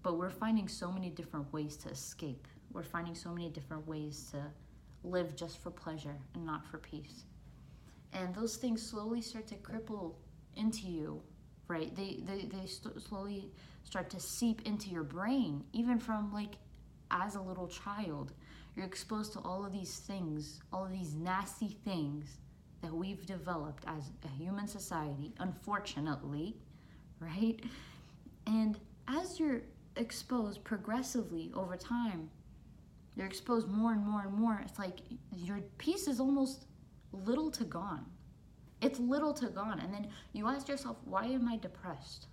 But 0.02 0.18
we're 0.18 0.28
finding 0.28 0.66
so 0.66 0.90
many 0.90 1.08
different 1.08 1.52
ways 1.52 1.76
to 1.78 1.90
escape. 1.90 2.48
We're 2.72 2.82
finding 2.82 3.14
so 3.14 3.30
many 3.30 3.48
different 3.48 3.86
ways 3.86 4.28
to 4.32 4.42
live 5.04 5.36
just 5.36 5.62
for 5.62 5.70
pleasure 5.70 6.16
and 6.34 6.44
not 6.44 6.66
for 6.66 6.78
peace. 6.78 7.22
And 8.12 8.34
those 8.34 8.56
things 8.56 8.82
slowly 8.82 9.20
start 9.20 9.46
to 9.48 9.54
cripple 9.54 10.14
into 10.56 10.88
you, 10.88 11.22
right? 11.68 11.94
They, 11.94 12.24
they, 12.26 12.46
they 12.46 12.66
st- 12.66 13.00
slowly 13.00 13.52
start 13.84 14.10
to 14.10 14.20
seep 14.20 14.62
into 14.66 14.90
your 14.90 15.04
brain, 15.04 15.62
even 15.72 16.00
from 16.00 16.32
like 16.32 16.56
as 17.12 17.36
a 17.36 17.40
little 17.40 17.68
child. 17.68 18.32
You're 18.74 18.84
exposed 18.84 19.32
to 19.34 19.38
all 19.40 19.64
of 19.64 19.72
these 19.72 19.98
things, 19.98 20.60
all 20.72 20.84
of 20.84 20.90
these 20.90 21.14
nasty 21.14 21.78
things 21.84 22.38
that 22.82 22.92
we've 22.92 23.24
developed 23.26 23.84
as 23.86 24.10
a 24.24 24.28
human 24.28 24.68
society, 24.68 25.32
unfortunately, 25.38 26.56
right? 27.20 27.60
And 28.46 28.78
as 29.08 29.40
you're 29.40 29.62
exposed 29.96 30.62
progressively 30.62 31.52
over 31.54 31.76
time, 31.76 32.30
you're 33.14 33.26
exposed 33.26 33.68
more 33.68 33.92
and 33.92 34.06
more 34.06 34.22
and 34.22 34.34
more. 34.34 34.60
It's 34.64 34.78
like 34.78 35.00
your 35.34 35.60
peace 35.78 36.06
is 36.06 36.20
almost 36.20 36.66
little 37.12 37.50
to 37.52 37.64
gone. 37.64 38.04
It's 38.82 38.98
little 38.98 39.32
to 39.34 39.46
gone. 39.46 39.80
And 39.80 39.92
then 39.92 40.08
you 40.32 40.46
ask 40.46 40.68
yourself, 40.68 40.98
why 41.04 41.24
am 41.24 41.48
I 41.48 41.56
depressed? 41.56 42.26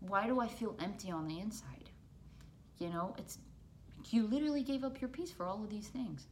Why 0.00 0.26
do 0.26 0.38
I 0.38 0.48
feel 0.48 0.76
empty 0.80 1.10
on 1.10 1.26
the 1.26 1.40
inside? 1.40 1.90
You 2.78 2.90
know, 2.90 3.14
it's 3.18 3.38
you 4.10 4.26
literally 4.26 4.62
gave 4.62 4.84
up 4.84 5.00
your 5.00 5.08
peace 5.08 5.30
for 5.30 5.46
all 5.46 5.64
of 5.64 5.70
these 5.70 5.88
things. 5.88 6.26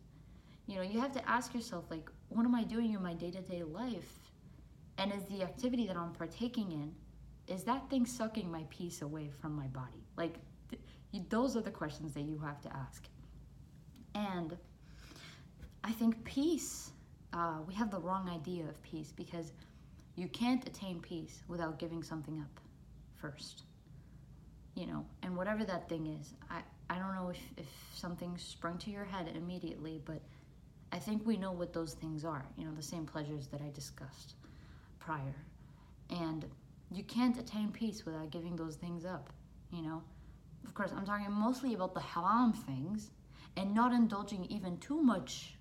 You 0.67 0.77
know, 0.77 0.83
you 0.83 1.01
have 1.01 1.13
to 1.13 1.29
ask 1.29 1.55
yourself, 1.55 1.85
like, 1.91 2.09
what 2.29 2.45
am 2.45 2.55
I 2.55 2.65
doing 2.65 2.93
in 2.93 3.03
my 3.03 3.15
day 3.15 3.31
to 3.31 3.41
day 3.41 3.63
life? 3.63 4.19
And 4.99 5.13
is 5.13 5.25
the 5.25 5.43
activity 5.43 5.87
that 5.87 5.97
I'm 5.97 6.13
partaking 6.13 6.73
in, 6.73 6.95
is 7.47 7.65
that 7.65 7.89
thing 7.91 8.07
sucking 8.07 8.51
my 8.51 8.65
peace 8.71 9.03
away 9.03 9.31
from 9.41 9.55
my 9.55 9.67
body? 9.67 10.05
Like, 10.17 10.37
th- 10.71 10.83
those 11.29 11.57
are 11.57 11.61
the 11.61 11.71
questions 11.71 12.15
that 12.15 12.23
you 12.23 12.39
have 12.39 12.61
to 12.63 12.75
ask. 12.75 13.05
And 14.15 14.57
I 15.83 15.93
think 15.93 16.25
peace, 16.25 16.93
uh, 17.33 17.59
we 17.67 17.75
have 17.75 17.91
the 17.91 17.99
wrong 17.99 18.29
idea 18.29 18.65
of 18.65 18.83
peace 18.83 19.13
because 19.15 19.53
you 20.17 20.29
can't 20.29 20.67
attain 20.67 21.01
peace 21.01 21.43
without 21.49 21.79
giving 21.79 22.03
something 22.03 22.41
up 22.41 22.61
first. 23.21 23.65
You 24.75 24.87
know, 24.87 25.05
and 25.23 25.37
whatever 25.37 25.65
that 25.65 25.89
thing 25.89 26.07
is, 26.21 26.35
I, 26.51 26.63
I 26.91 26.99
don't 26.99 27.15
know 27.15 27.29
if, 27.31 27.39
if 27.57 27.67
something 27.95 28.37
sprung 28.39 28.79
to 28.79 28.91
your 28.91 29.05
head 29.05 29.31
immediately, 29.37 30.01
but 30.05 30.21
I 30.95 30.99
think 31.01 31.27
we 31.27 31.37
know 31.37 31.51
what 31.51 31.73
those 31.73 31.95
things 31.95 32.25
are, 32.25 32.47
you 32.57 32.65
know, 32.65 32.73
the 32.73 32.83
same 32.83 33.05
pleasures 33.05 33.49
that 33.49 33.61
I 33.61 33.71
discussed 33.75 34.35
prior. 35.01 35.35
And 36.09 36.47
you 36.93 37.03
can't 37.03 37.37
attain 37.37 37.73
peace 37.73 38.07
without 38.07 38.31
giving 38.31 38.55
those 38.55 38.77
things 38.77 39.05
up, 39.05 39.31
you 39.73 39.83
know. 39.83 40.05
Of 40.65 40.73
course, 40.73 40.93
I'm 40.97 41.05
talking 41.05 41.33
mostly 41.33 41.75
about 41.75 41.95
the 41.95 42.01
haram 42.01 42.53
things 42.53 43.11
and 43.57 43.75
not 43.75 43.93
indulging 43.93 44.45
even 44.45 44.79
too 44.79 45.03
much 45.03 45.57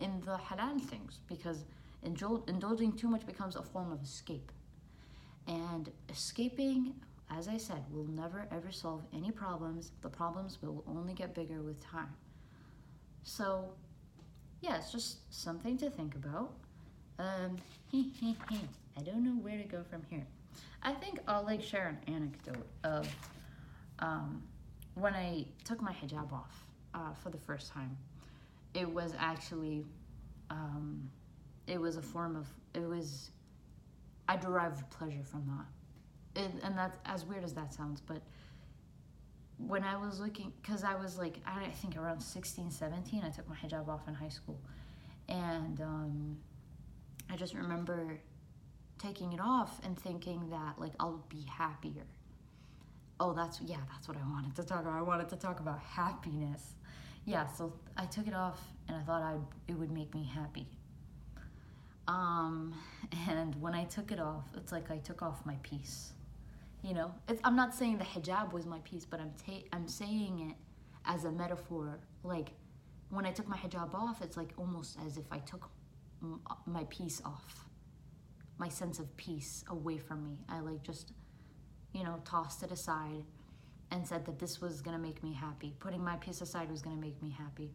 in 0.00 0.20
the 0.26 0.36
halal 0.36 0.80
things 0.80 1.20
because 1.28 1.64
indulging 2.02 2.92
too 2.92 3.06
much 3.06 3.24
becomes 3.24 3.54
a 3.54 3.62
form 3.62 3.92
of 3.92 4.02
escape. 4.02 4.50
And 5.46 5.92
escaping, 6.08 6.94
as 7.30 7.46
I 7.46 7.56
said, 7.56 7.84
will 7.92 8.08
never 8.08 8.48
ever 8.50 8.72
solve 8.72 9.04
any 9.14 9.30
problems. 9.30 9.92
The 10.00 10.08
problems 10.08 10.58
will 10.60 10.82
only 10.88 11.14
get 11.14 11.34
bigger 11.34 11.62
with 11.62 11.80
time. 11.84 12.16
So, 13.22 13.74
yeah, 14.62 14.76
it's 14.76 14.92
just 14.92 15.18
something 15.34 15.76
to 15.78 15.90
think 15.90 16.14
about. 16.14 16.52
Um, 17.18 17.58
I 17.92 19.02
don't 19.04 19.24
know 19.24 19.42
where 19.42 19.58
to 19.58 19.64
go 19.64 19.82
from 19.90 20.02
here. 20.08 20.26
I 20.82 20.92
think 20.92 21.18
I'll 21.26 21.44
like 21.44 21.62
share 21.62 21.88
an 21.88 22.14
anecdote 22.14 22.66
of 22.84 23.08
um, 23.98 24.42
when 24.94 25.14
I 25.14 25.44
took 25.64 25.82
my 25.82 25.92
hijab 25.92 26.32
off 26.32 26.64
uh, 26.94 27.12
for 27.12 27.30
the 27.30 27.38
first 27.38 27.72
time. 27.72 27.96
It 28.74 28.88
was 28.88 29.12
actually, 29.18 29.84
um, 30.48 31.10
it 31.66 31.80
was 31.80 31.96
a 31.96 32.02
form 32.02 32.36
of, 32.36 32.46
it 32.74 32.86
was, 32.86 33.30
I 34.28 34.36
derived 34.36 34.88
pleasure 34.90 35.24
from 35.24 35.44
that. 35.46 36.40
It, 36.40 36.50
and 36.62 36.78
that's 36.78 36.98
as 37.04 37.24
weird 37.24 37.44
as 37.44 37.52
that 37.54 37.74
sounds, 37.74 38.00
but 38.00 38.22
when 39.66 39.84
I 39.84 39.96
was 39.96 40.20
looking, 40.20 40.52
because 40.60 40.84
I 40.84 40.94
was 40.94 41.18
like, 41.18 41.36
I 41.46 41.66
think 41.66 41.96
around 41.96 42.20
16, 42.20 42.70
17, 42.70 43.22
I 43.24 43.30
took 43.30 43.48
my 43.48 43.56
hijab 43.56 43.88
off 43.88 44.08
in 44.08 44.14
high 44.14 44.28
school. 44.28 44.60
And 45.28 45.80
um, 45.80 46.36
I 47.30 47.36
just 47.36 47.54
remember 47.54 48.18
taking 48.98 49.32
it 49.32 49.40
off 49.40 49.80
and 49.84 49.98
thinking 49.98 50.50
that, 50.50 50.78
like, 50.78 50.92
I'll 51.00 51.24
be 51.28 51.46
happier. 51.48 52.04
Oh, 53.20 53.32
that's, 53.32 53.60
yeah, 53.60 53.78
that's 53.90 54.08
what 54.08 54.16
I 54.16 54.30
wanted 54.30 54.56
to 54.56 54.64
talk 54.64 54.80
about. 54.80 54.94
I 54.94 55.02
wanted 55.02 55.28
to 55.30 55.36
talk 55.36 55.60
about 55.60 55.78
happiness. 55.96 56.74
Yeah, 57.24 57.46
so 57.46 57.72
I 57.96 58.06
took 58.06 58.26
it 58.26 58.34
off 58.34 58.60
and 58.88 58.96
I 58.96 59.00
thought 59.02 59.22
I'd, 59.22 59.40
it 59.68 59.74
would 59.74 59.92
make 59.92 60.12
me 60.14 60.24
happy. 60.24 60.66
Um, 62.08 62.74
and 63.28 63.54
when 63.60 63.74
I 63.74 63.84
took 63.84 64.10
it 64.10 64.18
off, 64.18 64.46
it's 64.56 64.72
like 64.72 64.90
I 64.90 64.98
took 64.98 65.22
off 65.22 65.46
my 65.46 65.56
peace 65.62 66.12
you 66.82 66.94
know, 66.94 67.14
I'm 67.44 67.54
not 67.54 67.74
saying 67.74 67.98
the 67.98 68.04
hijab 68.04 68.52
was 68.52 68.66
my 68.66 68.80
peace, 68.84 69.04
but 69.04 69.20
I'm 69.20 69.32
ta- 69.46 69.66
I'm 69.72 69.86
saying 69.86 70.50
it 70.50 70.56
as 71.04 71.24
a 71.24 71.30
metaphor. 71.30 72.00
Like 72.24 72.48
when 73.10 73.24
I 73.24 73.30
took 73.30 73.48
my 73.48 73.56
hijab 73.56 73.94
off, 73.94 74.20
it's 74.20 74.36
like 74.36 74.52
almost 74.56 74.98
as 75.06 75.16
if 75.16 75.24
I 75.30 75.38
took 75.38 75.70
my 76.66 76.84
peace 76.90 77.22
off, 77.24 77.66
my 78.58 78.68
sense 78.68 78.98
of 78.98 79.16
peace 79.16 79.64
away 79.68 79.98
from 79.98 80.24
me. 80.24 80.38
I 80.48 80.60
like 80.60 80.82
just, 80.82 81.12
you 81.92 82.02
know, 82.02 82.20
tossed 82.24 82.62
it 82.64 82.72
aside 82.72 83.24
and 83.92 84.06
said 84.06 84.24
that 84.26 84.40
this 84.40 84.60
was 84.60 84.80
gonna 84.80 84.98
make 84.98 85.22
me 85.22 85.32
happy. 85.34 85.74
Putting 85.78 86.02
my 86.02 86.16
peace 86.16 86.40
aside 86.40 86.68
was 86.70 86.82
gonna 86.82 86.96
make 86.96 87.22
me 87.22 87.30
happy. 87.30 87.70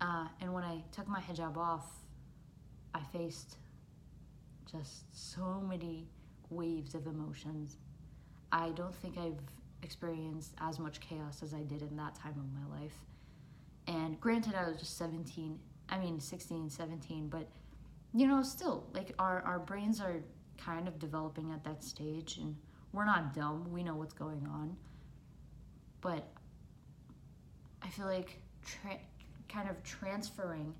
Uh, 0.00 0.26
and 0.40 0.52
when 0.52 0.64
I 0.64 0.82
took 0.90 1.06
my 1.06 1.20
hijab 1.20 1.56
off, 1.56 1.86
I 2.92 3.00
faced 3.12 3.58
just 4.70 5.04
so 5.12 5.60
many 5.68 6.08
waves 6.50 6.94
of 6.94 7.06
emotions 7.06 7.76
I 8.54 8.70
don't 8.70 8.94
think 8.94 9.18
I've 9.18 9.40
experienced 9.82 10.54
as 10.60 10.78
much 10.78 11.00
chaos 11.00 11.42
as 11.42 11.52
I 11.52 11.64
did 11.64 11.82
in 11.82 11.96
that 11.96 12.14
time 12.14 12.34
of 12.38 12.52
my 12.54 12.80
life. 12.80 12.94
And 13.88 14.18
granted, 14.20 14.54
I 14.54 14.68
was 14.68 14.78
just 14.78 14.96
17, 14.96 15.58
I 15.88 15.98
mean, 15.98 16.20
16, 16.20 16.70
17, 16.70 17.28
but 17.28 17.48
you 18.14 18.28
know, 18.28 18.42
still, 18.42 18.86
like 18.94 19.12
our, 19.18 19.42
our 19.42 19.58
brains 19.58 20.00
are 20.00 20.22
kind 20.56 20.86
of 20.86 21.00
developing 21.00 21.50
at 21.50 21.64
that 21.64 21.82
stage, 21.82 22.36
and 22.38 22.54
we're 22.92 23.04
not 23.04 23.34
dumb. 23.34 23.72
We 23.72 23.82
know 23.82 23.96
what's 23.96 24.14
going 24.14 24.46
on. 24.48 24.76
But 26.00 26.24
I 27.82 27.88
feel 27.88 28.06
like 28.06 28.40
tra- 28.64 29.00
kind 29.48 29.68
of 29.68 29.82
transferring 29.82 30.72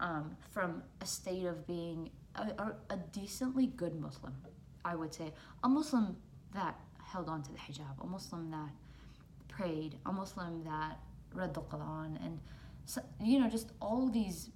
um, 0.00 0.36
from 0.50 0.82
a 1.00 1.06
state 1.06 1.46
of 1.46 1.64
being 1.64 2.10
a, 2.34 2.42
a, 2.58 2.74
a 2.90 2.96
decently 3.12 3.68
good 3.68 4.00
Muslim, 4.00 4.34
I 4.84 4.96
would 4.96 5.14
say, 5.14 5.32
a 5.62 5.68
Muslim 5.68 6.16
that 6.54 6.76
held 7.14 7.28
on 7.28 7.42
to 7.44 7.52
the 7.52 7.58
hijab, 7.58 8.02
a 8.02 8.06
Muslim 8.06 8.50
that 8.50 8.70
prayed, 9.48 9.96
a 10.04 10.12
Muslim 10.12 10.64
that 10.64 10.98
read 11.32 11.54
the 11.54 11.60
Quran, 11.60 12.16
and 12.24 12.40
so, 12.86 13.00
you 13.22 13.38
know, 13.38 13.48
just 13.48 13.70
all 13.80 14.08
these 14.08 14.50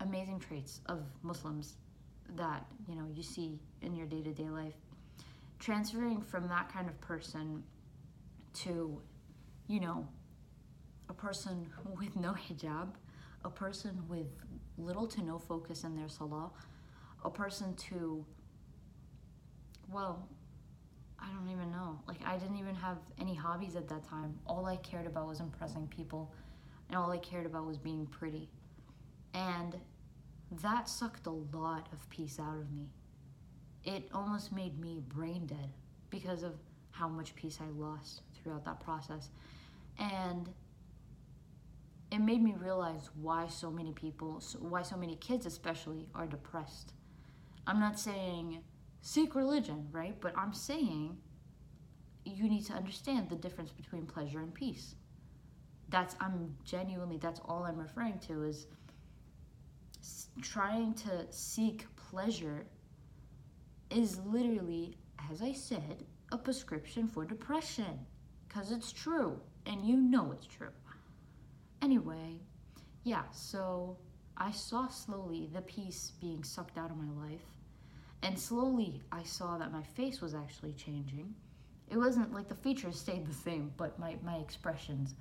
amazing 0.00 0.40
traits 0.40 0.80
of 0.86 1.00
Muslims 1.22 1.76
that 2.36 2.66
you 2.88 2.94
know 2.94 3.06
you 3.14 3.22
see 3.22 3.58
in 3.80 3.94
your 3.94 4.06
day 4.06 4.22
to 4.22 4.32
day 4.32 4.50
life. 4.50 4.74
Transferring 5.60 6.20
from 6.20 6.48
that 6.48 6.72
kind 6.72 6.88
of 6.88 7.00
person 7.00 7.62
to, 8.64 9.00
you 9.68 9.80
know, 9.80 10.06
a 11.08 11.14
person 11.14 11.68
with 11.98 12.16
no 12.16 12.32
hijab, 12.32 12.88
a 13.44 13.50
person 13.50 14.02
with 14.08 14.26
little 14.76 15.06
to 15.06 15.22
no 15.22 15.38
focus 15.38 15.84
in 15.84 15.94
their 15.96 16.08
salah, 16.08 16.50
a 17.24 17.30
person 17.30 17.74
to, 17.74 18.24
well, 19.92 20.28
I 21.20 21.26
don't 21.32 21.50
even 21.50 21.70
know. 21.70 22.00
Like, 22.06 22.20
I 22.24 22.36
didn't 22.36 22.56
even 22.56 22.74
have 22.74 22.98
any 23.20 23.34
hobbies 23.34 23.76
at 23.76 23.88
that 23.88 24.04
time. 24.04 24.38
All 24.46 24.66
I 24.66 24.76
cared 24.76 25.06
about 25.06 25.26
was 25.26 25.40
impressing 25.40 25.88
people, 25.88 26.32
and 26.88 26.96
all 26.96 27.10
I 27.10 27.18
cared 27.18 27.46
about 27.46 27.66
was 27.66 27.78
being 27.78 28.06
pretty. 28.06 28.48
And 29.34 29.76
that 30.62 30.88
sucked 30.88 31.26
a 31.26 31.30
lot 31.30 31.88
of 31.92 32.08
peace 32.08 32.38
out 32.40 32.56
of 32.56 32.72
me. 32.72 32.88
It 33.84 34.08
almost 34.12 34.52
made 34.52 34.78
me 34.78 35.02
brain 35.08 35.46
dead 35.46 35.70
because 36.10 36.42
of 36.42 36.54
how 36.90 37.08
much 37.08 37.34
peace 37.34 37.58
I 37.60 37.68
lost 37.78 38.22
throughout 38.34 38.64
that 38.64 38.80
process. 38.80 39.30
And 39.98 40.48
it 42.10 42.20
made 42.20 42.42
me 42.42 42.54
realize 42.58 43.10
why 43.20 43.48
so 43.48 43.70
many 43.70 43.92
people, 43.92 44.42
why 44.60 44.82
so 44.82 44.96
many 44.96 45.16
kids 45.16 45.46
especially, 45.46 46.06
are 46.14 46.26
depressed. 46.26 46.92
I'm 47.66 47.80
not 47.80 47.98
saying 48.00 48.62
seek 49.00 49.34
religion, 49.34 49.88
right? 49.92 50.14
But 50.20 50.36
I'm 50.36 50.52
saying 50.52 51.16
you 52.24 52.48
need 52.48 52.66
to 52.66 52.74
understand 52.74 53.30
the 53.30 53.36
difference 53.36 53.70
between 53.70 54.06
pleasure 54.06 54.40
and 54.40 54.52
peace. 54.52 54.94
That's, 55.88 56.14
I'm 56.20 56.54
genuinely, 56.64 57.16
that's 57.16 57.40
all 57.44 57.64
I'm 57.64 57.78
referring 57.78 58.18
to 58.28 58.44
is 58.44 58.66
trying 60.42 60.94
to 60.94 61.26
seek 61.30 61.86
pleasure 61.96 62.66
is 63.90 64.20
literally, 64.26 64.96
as 65.30 65.42
I 65.42 65.52
said, 65.52 66.04
a 66.30 66.38
prescription 66.38 67.08
for 67.08 67.24
depression. 67.24 68.06
Because 68.46 68.72
it's 68.72 68.92
true, 68.92 69.40
and 69.66 69.84
you 69.84 69.96
know 69.96 70.32
it's 70.32 70.46
true. 70.46 70.72
Anyway, 71.82 72.40
yeah, 73.04 73.24
so 73.30 73.96
I 74.36 74.50
saw 74.52 74.88
slowly 74.88 75.48
the 75.52 75.62
peace 75.62 76.12
being 76.20 76.42
sucked 76.42 76.78
out 76.78 76.90
of 76.90 76.96
my 76.96 77.26
life. 77.26 77.44
And 78.22 78.38
slowly 78.38 79.02
I 79.12 79.22
saw 79.22 79.58
that 79.58 79.72
my 79.72 79.82
face 79.82 80.20
was 80.20 80.34
actually 80.34 80.72
changing. 80.72 81.34
It 81.90 81.96
wasn't 81.96 82.32
like 82.32 82.48
the 82.48 82.54
features 82.56 82.98
stayed 82.98 83.26
the 83.26 83.34
same, 83.34 83.72
but 83.76 83.98
my, 83.98 84.16
my 84.22 84.36
expressions, 84.36 85.14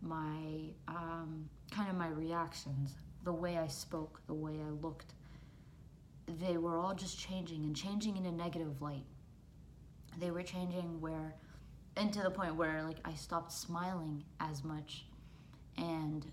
my 0.00 0.70
um, 0.88 1.48
kind 1.70 1.90
of 1.90 1.96
my 1.96 2.08
reactions, 2.08 2.94
the 3.24 3.32
way 3.32 3.58
I 3.58 3.66
spoke, 3.66 4.20
the 4.26 4.34
way 4.34 4.54
I 4.64 4.70
looked, 4.70 5.14
they 6.40 6.56
were 6.56 6.78
all 6.78 6.94
just 6.94 7.18
changing 7.18 7.64
and 7.64 7.76
changing 7.76 8.16
in 8.16 8.26
a 8.26 8.32
negative 8.32 8.80
light. 8.80 9.04
They 10.18 10.30
were 10.30 10.42
changing 10.42 11.00
where, 11.00 11.34
and 11.96 12.12
to 12.12 12.22
the 12.22 12.30
point 12.30 12.54
where 12.54 12.82
like 12.82 12.98
I 13.04 13.14
stopped 13.14 13.52
smiling 13.52 14.24
as 14.40 14.64
much 14.64 15.04
and 15.78 16.26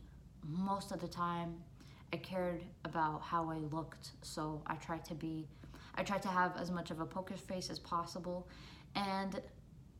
most 0.47 0.91
of 0.91 0.99
the 0.99 1.07
time 1.07 1.55
I 2.11 2.17
cared 2.17 2.63
about 2.85 3.21
how 3.21 3.49
I 3.49 3.57
looked, 3.57 4.11
so 4.21 4.61
I 4.67 4.75
tried 4.75 5.03
to 5.05 5.15
be 5.15 5.47
I 5.95 6.03
tried 6.03 6.21
to 6.23 6.27
have 6.27 6.57
as 6.57 6.71
much 6.71 6.91
of 6.91 6.99
a 6.99 7.05
poker 7.05 7.35
face 7.35 7.69
as 7.69 7.79
possible 7.79 8.47
and 8.95 9.41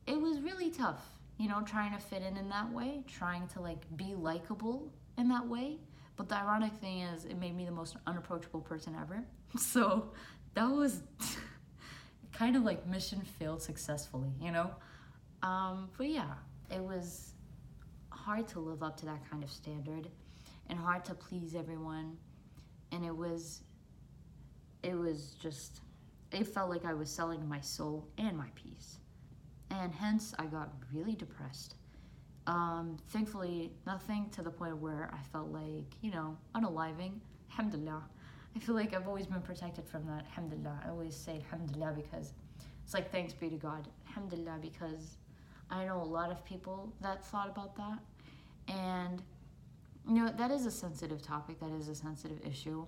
it 0.05 0.19
was 0.19 0.39
really 0.39 0.69
tough, 0.69 1.01
you 1.37 1.47
know, 1.47 1.61
trying 1.61 1.93
to 1.93 1.99
fit 1.99 2.21
in 2.21 2.37
in 2.37 2.49
that 2.49 2.71
way, 2.71 3.03
trying 3.07 3.47
to 3.49 3.61
like 3.61 3.85
be 3.95 4.15
likable 4.15 4.91
in 5.17 5.29
that 5.29 5.47
way. 5.47 5.77
But 6.15 6.29
the 6.29 6.35
ironic 6.35 6.73
thing 6.73 6.99
is 6.99 7.25
it 7.25 7.39
made 7.39 7.55
me 7.55 7.65
the 7.65 7.71
most 7.71 7.95
unapproachable 8.07 8.61
person 8.61 8.95
ever. 8.99 9.23
So 9.59 10.11
that 10.55 10.67
was 10.67 11.03
kind 12.33 12.55
of 12.55 12.63
like 12.63 12.87
mission 12.87 13.21
failed 13.21 13.61
successfully, 13.61 14.31
you 14.41 14.51
know? 14.51 14.71
Um, 15.43 15.89
but 15.95 16.09
yeah, 16.09 16.33
it 16.71 16.81
was 16.81 17.33
hard 18.09 18.47
to 18.47 18.59
live 18.59 18.81
up 18.81 18.97
to 18.97 19.05
that 19.05 19.29
kind 19.29 19.43
of 19.43 19.51
standard 19.51 20.07
and 20.67 20.79
hard 20.79 21.05
to 21.05 21.13
please 21.13 21.53
everyone 21.55 22.17
and 22.91 23.03
it 23.05 23.15
was 23.15 23.61
it 24.83 24.97
was 24.97 25.35
just 25.41 25.81
it 26.31 26.47
felt 26.47 26.69
like 26.69 26.85
I 26.85 26.93
was 26.93 27.09
selling 27.09 27.47
my 27.47 27.61
soul 27.61 28.07
and 28.17 28.35
my 28.35 28.47
peace. 28.55 28.97
And 29.69 29.93
hence 29.93 30.33
I 30.39 30.45
got 30.45 30.73
really 30.91 31.15
depressed. 31.15 31.75
Um, 32.47 32.97
thankfully 33.09 33.71
nothing 33.85 34.29
to 34.31 34.41
the 34.41 34.49
point 34.49 34.77
where 34.77 35.09
I 35.13 35.21
felt 35.31 35.49
like 35.49 35.95
you 36.01 36.11
know 36.11 36.37
unaliving. 36.55 37.13
Alhamdulillah. 37.51 38.03
I 38.55 38.59
feel 38.59 38.75
like 38.75 38.93
I've 38.93 39.07
always 39.07 39.25
been 39.25 39.41
protected 39.41 39.87
from 39.87 40.05
that. 40.07 40.25
Alhamdulillah. 40.25 40.81
I 40.85 40.89
always 40.89 41.15
say 41.15 41.43
alhamdulillah 41.51 41.93
because 41.93 42.33
it's 42.83 42.93
like 42.93 43.11
thanks 43.11 43.33
be 43.33 43.49
to 43.49 43.55
God. 43.55 43.87
Alhamdulillah 44.09 44.59
because 44.61 45.17
I 45.69 45.85
know 45.85 46.01
a 46.01 46.03
lot 46.03 46.31
of 46.31 46.43
people 46.45 46.93
that 47.01 47.25
thought 47.25 47.49
about 47.49 47.75
that. 47.77 47.99
And, 48.67 49.21
you 50.07 50.13
know, 50.13 50.31
that 50.37 50.51
is 50.51 50.65
a 50.65 50.71
sensitive 50.71 51.21
topic, 51.21 51.59
that 51.59 51.71
is 51.71 51.87
a 51.87 51.95
sensitive 51.95 52.39
issue. 52.45 52.85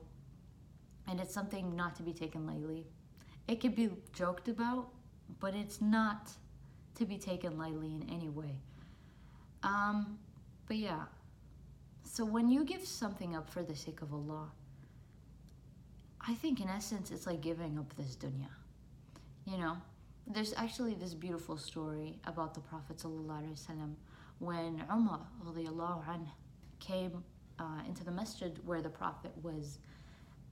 And 1.08 1.20
it's 1.20 1.34
something 1.34 1.76
not 1.76 1.96
to 1.98 2.04
be 2.04 2.14
taken 2.14 2.48
lightly. 2.48 2.86
It 3.48 3.62
can 3.62 3.72
be 3.72 3.90
joked 4.14 4.48
about, 4.48 4.90
but 5.40 5.54
it's 5.56 5.82
not 5.82 6.32
to 6.96 7.06
be 7.06 7.18
taken 7.18 7.58
lightly 7.58 7.94
in 7.94 8.10
any 8.10 8.30
way. 8.30 8.58
Um, 9.64 10.18
but 10.68 10.78
yeah. 10.78 11.04
So 12.04 12.26
when 12.26 12.50
you 12.50 12.64
give 12.64 12.86
something 12.86 13.36
up 13.36 13.50
for 13.50 13.62
the 13.64 13.76
sake 13.76 14.02
of 14.02 14.14
Allah, 14.14 14.52
I 16.28 16.34
think 16.34 16.60
in 16.60 16.70
essence 16.70 17.12
it's 17.12 17.28
like 17.28 17.42
giving 17.42 17.78
up 17.78 17.96
this 17.96 18.16
dunya. 18.16 18.50
You 19.46 19.58
know, 19.58 19.78
there's 20.28 20.54
actually 20.58 20.96
this 20.96 21.14
beautiful 21.14 21.58
story 21.58 22.18
about 22.26 22.56
the 22.56 22.62
Prophet 22.62 22.98
wasallam 22.98 23.94
when 24.40 24.84
Umar 24.92 25.22
anh, 26.10 26.28
came 26.80 27.24
uh, 27.60 27.64
into 27.88 28.04
the 28.04 28.12
masjid 28.12 28.60
where 28.66 28.82
the 28.82 28.90
Prophet 28.90 29.32
was 29.42 29.80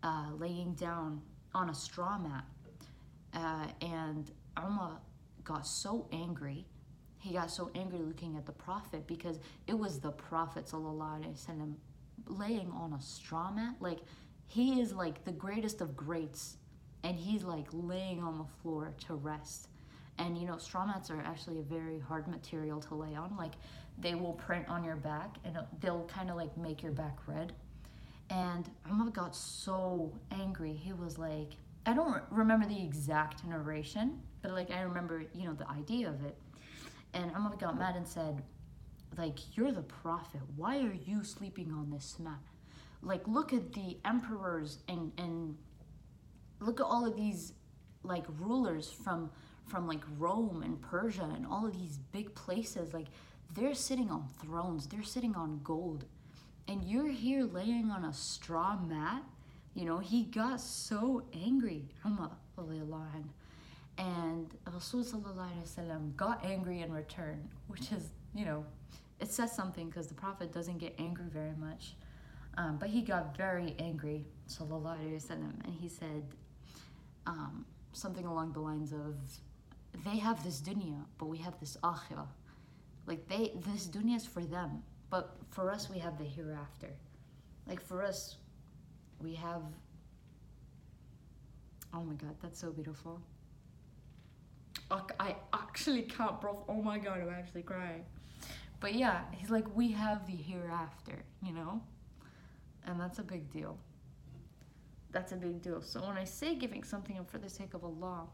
uh, 0.03 0.31
laying 0.39 0.75
down 0.75 1.21
on 1.55 1.71
a 1.71 1.75
straw 1.75 2.19
mat. 2.19 2.45
Uh, 3.35 3.67
and 3.83 4.31
Umar 4.59 4.99
got 5.45 5.67
so 5.67 6.07
angry. 6.13 6.67
He 7.19 7.33
got 7.33 7.51
so 7.51 7.71
angry 7.75 7.99
looking 7.99 8.37
at 8.37 8.47
the 8.47 8.53
Prophet 8.53 9.07
because 9.07 9.39
it 9.67 9.79
was 9.79 10.01
the 10.01 10.13
Prophet 10.13 10.67
وسلم, 10.67 11.75
laying 12.27 12.71
on 12.71 12.93
a 12.93 13.01
straw 13.01 13.51
mat. 13.51 13.75
Like, 13.81 13.99
he 14.47 14.81
is 14.81 14.93
like 14.93 15.25
the 15.25 15.33
greatest 15.33 15.81
of 15.81 15.97
greats, 15.97 16.57
and 17.05 17.17
he's 17.17 17.45
like 17.45 17.67
laying 17.73 18.23
on 18.23 18.39
the 18.39 18.47
floor 18.63 18.95
to 19.07 19.15
rest. 19.15 19.69
And 20.19 20.37
you 20.37 20.47
know, 20.47 20.59
straw 20.59 20.85
mats 20.87 21.11
are 21.11 21.21
actually 21.21 21.61
a 21.61 21.63
very 21.63 22.01
hard 22.01 22.27
material 22.29 22.81
to 22.81 22.95
lay 22.95 23.15
on. 23.15 23.37
Like 23.37 23.53
they 23.99 24.15
will 24.15 24.33
print 24.33 24.69
on 24.69 24.85
your 24.85 24.97
back 24.97 25.37
and 25.45 25.57
they'll 25.81 26.07
kind 26.07 26.31
of 26.31 26.37
like 26.37 26.57
make 26.57 26.83
your 26.83 26.93
back 26.93 27.17
red. 27.27 27.53
and 28.34 28.68
oh 28.88 28.94
Umar 28.94 29.12
got 29.12 29.36
so 29.36 30.12
angry. 30.32 30.74
He 30.74 30.92
was 30.92 31.20
like, 31.20 31.52
I 31.86 31.94
don't 31.94 32.24
remember 32.32 32.66
the 32.68 32.84
exact 32.84 33.46
narration, 33.46 34.20
but 34.42 34.52
like 34.52 34.72
I 34.72 34.82
remember, 34.82 35.24
you 35.36 35.46
know, 35.46 35.54
the 35.54 35.70
idea 35.70 36.10
of 36.10 36.26
it. 36.26 36.36
And 37.14 37.32
oh 37.36 37.38
Umar 37.38 37.56
got 37.58 37.78
mad 37.78 37.96
and 37.96 38.08
said, 38.08 38.42
like, 39.18 39.56
you're 39.56 39.72
the 39.72 39.84
prophet. 39.84 40.42
Why 40.56 40.80
are 40.80 40.98
you 41.06 41.24
sleeping 41.24 41.72
on 41.72 41.92
this 41.92 42.18
mat? 42.20 42.40
Like, 43.04 43.28
look 43.28 43.54
at 43.54 43.74
the 43.74 43.98
emperors 44.04 44.80
and 44.88 45.12
and 45.18 45.56
look 46.60 46.80
at 46.80 46.86
all 46.86 47.06
of 47.06 47.16
these 47.16 47.54
like 48.04 48.26
rulers 48.40 48.90
from 48.92 49.30
from 49.68 49.88
like 49.88 50.04
Rome 50.18 50.64
and 50.64 50.82
Persia 50.82 51.30
and 51.36 51.46
all 51.46 51.68
of 51.68 51.74
these 51.74 52.00
big 52.12 52.34
places. 52.34 52.94
Like 52.94 53.08
they're 53.54 53.76
sitting 53.76 54.10
on 54.10 54.28
thrones, 54.42 54.88
they're 54.88 55.04
sitting 55.04 55.36
on 55.36 55.62
gold 55.64 56.06
And 56.67 56.85
you're 56.85 57.09
here 57.11 57.45
laying 57.45 57.91
on 57.91 58.05
a 58.05 58.13
straw 58.13 58.77
mat. 58.77 59.23
You 59.75 59.85
know, 59.85 59.99
he 59.99 60.25
got 60.25 60.61
so 60.61 61.23
angry, 61.33 61.85
Umar, 62.05 62.31
And 63.97 64.47
Rasul 64.73 65.05
got 66.17 66.45
angry 66.45 66.81
in 66.83 66.93
return, 66.93 67.49
which 67.69 67.93
is, 67.93 68.11
you 68.35 68.45
know, 68.45 68.65
it 69.21 69.33
says 69.33 69.53
something 69.53 69.89
because 69.89 70.07
the 70.07 70.15
Prophet 70.15 70.53
doesn't 70.53 70.79
get 70.79 70.95
angry 70.99 71.27
very 71.33 71.55
much. 71.59 71.95
Um, 72.57 72.77
but 72.77 72.89
he 72.89 73.03
got 73.03 73.37
very 73.37 73.75
angry, 73.79 74.27
وسلم, 74.49 75.65
and 75.65 75.75
he 75.81 75.89
said 75.89 76.25
um, 77.27 77.65
something 77.93 78.27
along 78.27 78.53
the 78.53 78.61
lines 78.61 78.93
of, 78.93 79.15
they 80.05 80.19
have 80.19 80.43
this 80.43 80.61
dunya, 80.61 81.05
but 81.19 81.27
we 81.27 81.39
have 81.39 81.59
this 81.61 81.77
akhirah. 81.85 82.27
Like 83.07 83.29
they, 83.29 83.53
this 83.73 83.87
dunya 83.87 84.17
is 84.17 84.27
for 84.27 84.41
them, 84.41 84.83
but 85.14 85.36
for 85.52 85.70
us 85.70 85.92
we 85.92 86.00
have 86.00 86.18
the 86.18 86.24
hereafter. 86.24 86.90
Like 87.68 87.80
for 87.80 88.02
us, 88.02 88.38
we 89.22 89.36
have. 89.36 89.62
Oh 91.94 92.04
my 92.04 92.16
God, 92.16 92.36
that's 92.42 92.60
so 92.60 92.72
beautiful. 92.72 93.22
I 95.20 95.36
actually 95.54 96.02
can't, 96.02 96.42
bro. 96.42 96.66
Oh 96.68 96.82
my 96.82 96.98
God, 96.98 97.20
I'm 97.22 97.30
actually 97.30 97.62
crying. 97.62 98.04
But 98.80 98.96
yeah, 98.96 99.22
he's 99.32 99.52
like, 99.52 99.66
we 99.76 99.92
have 99.92 100.26
the 100.26 100.36
hereafter, 100.36 101.24
you 101.44 101.54
know? 101.54 101.80
And 102.88 103.00
that's 103.00 103.20
a 103.20 103.24
big 103.24 103.52
deal. 103.52 103.78
That's 105.12 105.32
a 105.32 105.36
big 105.36 105.62
deal. 105.62 105.84
So 105.84 106.02
when 106.02 106.18
I 106.18 106.24
say 106.24 106.56
giving 106.56 106.84
something 106.84 107.20
up 107.20 107.30
for 107.30 107.38
the 107.38 107.50
sake 107.50 107.76
of 107.76 107.84
Allah, 107.84 108.26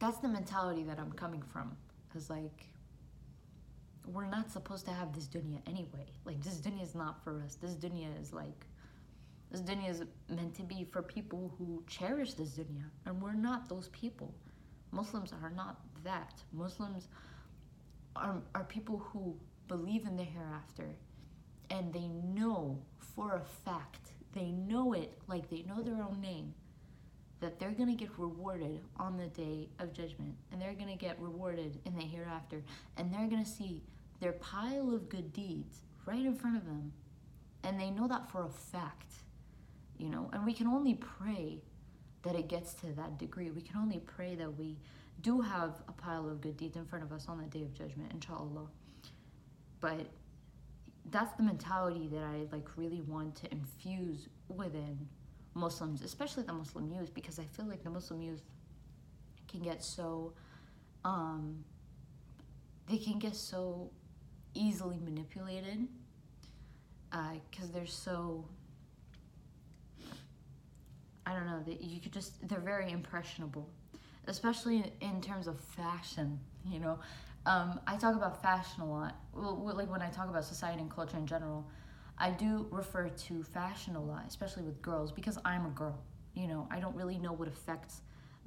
that's 0.00 0.18
the 0.18 0.28
mentality 0.28 0.82
that 0.82 0.98
I'm 0.98 1.12
coming 1.12 1.42
from. 1.52 1.76
Because, 2.08 2.30
like, 2.30 2.66
we're 4.06 4.26
not 4.26 4.50
supposed 4.50 4.86
to 4.86 4.92
have 4.92 5.12
this 5.12 5.26
dunya 5.26 5.60
anyway. 5.66 6.06
Like, 6.24 6.42
this 6.42 6.60
dunya 6.60 6.82
is 6.82 6.94
not 6.94 7.22
for 7.22 7.42
us. 7.42 7.56
This 7.56 7.74
dunya 7.74 8.08
is 8.20 8.32
like, 8.32 8.66
this 9.50 9.60
dunya 9.60 9.90
is 9.90 10.02
meant 10.28 10.54
to 10.56 10.62
be 10.62 10.84
for 10.84 11.02
people 11.02 11.52
who 11.58 11.82
cherish 11.86 12.34
this 12.34 12.50
dunya. 12.50 12.84
And 13.06 13.20
we're 13.20 13.34
not 13.34 13.68
those 13.68 13.88
people. 13.88 14.34
Muslims 14.90 15.32
are 15.32 15.50
not 15.50 15.80
that. 16.04 16.42
Muslims 16.52 17.08
are, 18.16 18.42
are 18.54 18.64
people 18.64 18.98
who 18.98 19.36
believe 19.68 20.06
in 20.06 20.16
the 20.16 20.24
hereafter 20.24 20.96
and 21.70 21.92
they 21.92 22.08
know 22.08 22.78
for 23.14 23.36
a 23.36 23.40
fact, 23.40 24.12
they 24.32 24.50
know 24.50 24.92
it 24.92 25.18
like 25.26 25.48
they 25.50 25.62
know 25.62 25.82
their 25.82 26.02
own 26.02 26.20
name, 26.20 26.54
that 27.40 27.60
they're 27.60 27.70
going 27.70 27.88
to 27.88 27.94
get 27.94 28.10
rewarded 28.18 28.80
on 28.98 29.16
the 29.16 29.28
day 29.28 29.68
of 29.78 29.92
judgment 29.92 30.34
and 30.50 30.60
they're 30.60 30.74
going 30.74 30.88
to 30.88 30.96
get 30.96 31.20
rewarded 31.20 31.78
in 31.84 31.94
the 31.94 32.04
hereafter 32.04 32.62
and 32.96 33.12
they're 33.12 33.28
going 33.28 33.44
to 33.44 33.50
see 33.50 33.82
their 34.20 34.32
pile 34.32 34.92
of 34.92 35.08
good 35.08 35.32
deeds 35.32 35.82
right 36.06 36.24
in 36.24 36.34
front 36.34 36.56
of 36.56 36.64
them 36.64 36.92
and 37.62 37.80
they 37.80 37.90
know 37.90 38.08
that 38.08 38.30
for 38.30 38.44
a 38.44 38.48
fact 38.48 39.08
you 39.98 40.08
know? 40.08 40.30
And 40.32 40.46
we 40.46 40.54
can 40.54 40.66
only 40.66 40.94
pray 40.94 41.58
that 42.22 42.34
it 42.34 42.48
gets 42.48 42.72
to 42.74 42.86
that 42.92 43.18
degree. 43.18 43.50
We 43.50 43.60
can 43.60 43.76
only 43.76 43.98
pray 43.98 44.34
that 44.36 44.56
we 44.56 44.76
do 45.20 45.40
have 45.40 45.82
a 45.88 45.92
pile 45.92 46.28
of 46.28 46.40
good 46.40 46.56
deeds 46.56 46.76
in 46.76 46.86
front 46.86 47.04
of 47.04 47.12
us 47.12 47.26
on 47.28 47.38
the 47.38 47.46
day 47.46 47.64
of 47.64 47.74
judgment 47.74 48.12
inshallah. 48.12 48.66
But 49.80 50.06
that's 51.10 51.34
the 51.36 51.42
mentality 51.42 52.06
that 52.12 52.22
i 52.22 52.44
like 52.52 52.76
really 52.76 53.00
want 53.00 53.34
to 53.34 53.50
infuse 53.50 54.28
within 54.48 55.08
muslims 55.58 56.02
especially 56.02 56.42
the 56.42 56.52
muslim 56.52 56.90
youth 56.92 57.12
because 57.14 57.38
i 57.38 57.44
feel 57.44 57.66
like 57.66 57.82
the 57.82 57.90
muslim 57.90 58.22
youth 58.22 58.42
can 59.48 59.60
get 59.60 59.82
so 59.82 60.32
um 61.04 61.64
they 62.88 62.98
can 62.98 63.18
get 63.18 63.34
so 63.34 63.90
easily 64.54 64.98
manipulated 64.98 65.86
because 67.10 67.68
uh, 67.68 67.72
they're 67.72 67.86
so 67.86 68.44
I 71.28 71.34
don't 71.34 71.46
know 71.46 71.62
that 71.66 71.82
you 71.82 72.00
could 72.00 72.12
just 72.12 72.48
they're 72.48 72.58
very 72.58 72.90
impressionable, 72.90 73.68
especially 74.26 74.92
in 75.02 75.20
terms 75.20 75.46
of 75.46 75.60
fashion. 75.60 76.40
You 76.66 76.80
know, 76.80 76.98
um, 77.44 77.80
I 77.86 77.98
talk 77.98 78.14
about 78.16 78.40
fashion 78.42 78.80
a 78.80 78.90
lot. 78.90 79.14
Well, 79.34 79.74
like 79.76 79.90
when 79.90 80.00
I 80.00 80.08
talk 80.08 80.30
about 80.30 80.46
society 80.46 80.80
and 80.80 80.90
culture 80.90 81.18
in 81.18 81.26
general, 81.26 81.66
I 82.18 82.30
do 82.30 82.66
refer 82.70 83.08
to 83.08 83.42
fashion 83.42 83.96
a 83.96 84.02
lot, 84.02 84.24
especially 84.26 84.64
with 84.64 84.82
girls 84.82 85.12
because 85.12 85.38
I'm 85.44 85.66
a 85.66 85.70
girl. 85.70 86.02
You 86.34 86.48
know, 86.48 86.68
I 86.70 86.80
don't 86.80 86.94
really 86.96 87.18
know 87.18 87.32
what 87.32 87.48
affects 87.48 88.02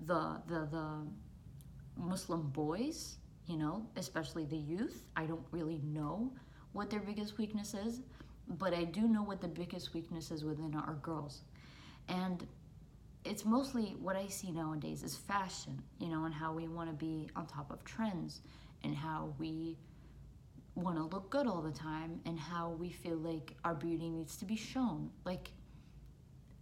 the 0.05 0.41
the 0.47 0.67
the 0.71 1.07
Muslim 1.97 2.49
boys 2.49 3.17
you 3.51 3.57
know, 3.57 3.85
especially 3.97 4.45
the 4.45 4.57
youth. 4.57 5.03
I 5.15 5.25
don't 5.25 5.45
really 5.51 5.81
know 5.83 6.31
what 6.71 6.89
their 6.89 7.01
biggest 7.01 7.37
weakness 7.37 7.73
is, 7.73 7.99
but 8.47 8.73
I 8.73 8.85
do 8.85 9.07
know 9.07 9.23
what 9.23 9.41
the 9.41 9.47
biggest 9.47 9.93
weakness 9.93 10.31
is 10.31 10.43
within 10.45 10.73
our 10.75 10.93
girls. 11.01 11.41
And 12.07 12.47
it's 13.25 13.45
mostly 13.45 13.95
what 13.99 14.15
I 14.15 14.27
see 14.27 14.51
nowadays 14.51 15.03
is 15.03 15.15
fashion, 15.15 15.81
you 15.99 16.07
know, 16.07 16.25
and 16.25 16.33
how 16.33 16.53
we 16.53 16.67
want 16.67 16.89
to 16.89 16.95
be 16.95 17.29
on 17.35 17.45
top 17.45 17.71
of 17.71 17.83
trends 17.83 18.41
and 18.83 18.95
how 18.95 19.33
we 19.37 19.77
want 20.75 20.97
to 20.97 21.03
look 21.03 21.29
good 21.29 21.47
all 21.47 21.61
the 21.61 21.71
time 21.71 22.21
and 22.25 22.39
how 22.39 22.69
we 22.69 22.89
feel 22.89 23.17
like 23.17 23.55
our 23.65 23.75
beauty 23.75 24.09
needs 24.09 24.37
to 24.37 24.45
be 24.45 24.55
shown. 24.55 25.09
Like, 25.25 25.51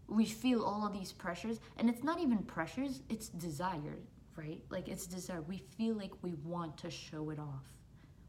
we 0.07 0.25
feel 0.25 0.63
all 0.63 0.87
of 0.87 0.93
these 0.93 1.11
pressures, 1.11 1.59
and 1.77 1.89
it's 1.89 2.03
not 2.03 2.19
even 2.19 2.39
pressures, 2.39 3.01
it's 3.09 3.29
desire 3.29 3.99
right? 4.39 4.61
Like 4.69 4.87
it's 4.87 5.05
desire. 5.05 5.41
We 5.41 5.63
feel 5.77 5.95
like 5.95 6.11
we 6.21 6.35
want 6.43 6.77
to 6.77 6.89
show 6.89 7.29
it 7.29 7.39
off. 7.39 7.65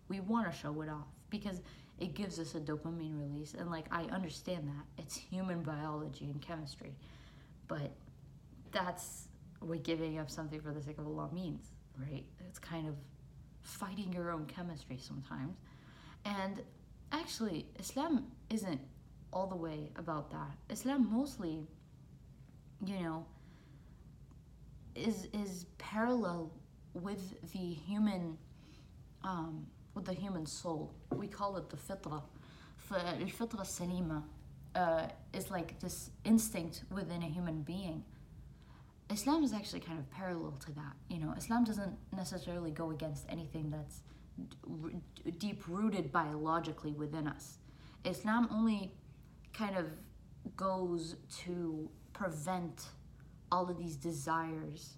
We 0.08 0.20
want 0.20 0.50
to 0.50 0.56
show 0.56 0.82
it 0.82 0.88
off 0.88 1.06
because 1.30 1.60
it 1.98 2.14
gives 2.14 2.38
us 2.38 2.54
a 2.54 2.60
dopamine 2.60 3.18
release. 3.18 3.54
And 3.54 3.70
like 3.70 3.86
I 3.90 4.04
understand 4.04 4.68
that. 4.68 5.02
It's 5.02 5.16
human 5.16 5.62
biology 5.62 6.24
and 6.24 6.40
chemistry. 6.40 6.94
But 7.68 7.92
that's 8.72 9.28
what 9.60 9.82
giving 9.84 10.18
up 10.18 10.30
something 10.30 10.60
for 10.60 10.72
the 10.72 10.82
sake 10.82 10.98
of 10.98 11.06
Allah 11.06 11.28
means, 11.32 11.66
right? 11.98 12.24
It's 12.48 12.58
kind 12.58 12.88
of 12.88 12.94
fighting 13.62 14.12
your 14.12 14.30
own 14.30 14.46
chemistry 14.46 14.98
sometimes. 14.98 15.58
And 16.24 16.62
actually, 17.12 17.66
Islam 17.78 18.26
isn't 18.50 18.80
all 19.32 19.46
the 19.46 19.56
way 19.56 19.90
about 19.96 20.30
that. 20.30 20.52
Islam 20.68 21.08
mostly, 21.10 21.66
you 22.84 22.98
know, 23.00 23.26
is 24.94 25.28
is 25.32 25.66
parallel 25.78 26.52
with 26.94 27.52
the 27.52 27.74
human, 27.74 28.36
um, 29.22 29.66
with 29.94 30.04
the 30.04 30.12
human 30.14 30.46
soul. 30.46 30.94
We 31.14 31.28
call 31.28 31.56
it 31.56 31.70
the 31.70 31.76
fitra. 31.76 32.22
Al-fitra 32.92 33.60
salima 33.60 34.24
uh, 34.74 35.06
is 35.32 35.48
like 35.48 35.78
this 35.78 36.10
instinct 36.24 36.82
within 36.90 37.22
a 37.22 37.26
human 37.26 37.62
being. 37.62 38.02
Islam 39.10 39.44
is 39.44 39.52
actually 39.52 39.80
kind 39.80 39.98
of 39.98 40.10
parallel 40.10 40.56
to 40.66 40.72
that. 40.72 40.94
You 41.08 41.18
know, 41.18 41.34
Islam 41.36 41.64
doesn't 41.64 41.96
necessarily 42.16 42.70
go 42.70 42.90
against 42.90 43.26
anything 43.28 43.70
that's 43.70 44.02
deep 45.38 45.64
rooted 45.68 46.12
biologically 46.12 46.92
within 46.92 47.26
us. 47.26 47.58
Islam 48.04 48.48
only 48.50 48.92
kind 49.52 49.76
of 49.76 49.86
goes 50.56 51.16
to 51.44 51.88
prevent 52.12 52.88
all 53.52 53.68
of 53.68 53.78
these 53.78 53.96
desires, 53.96 54.94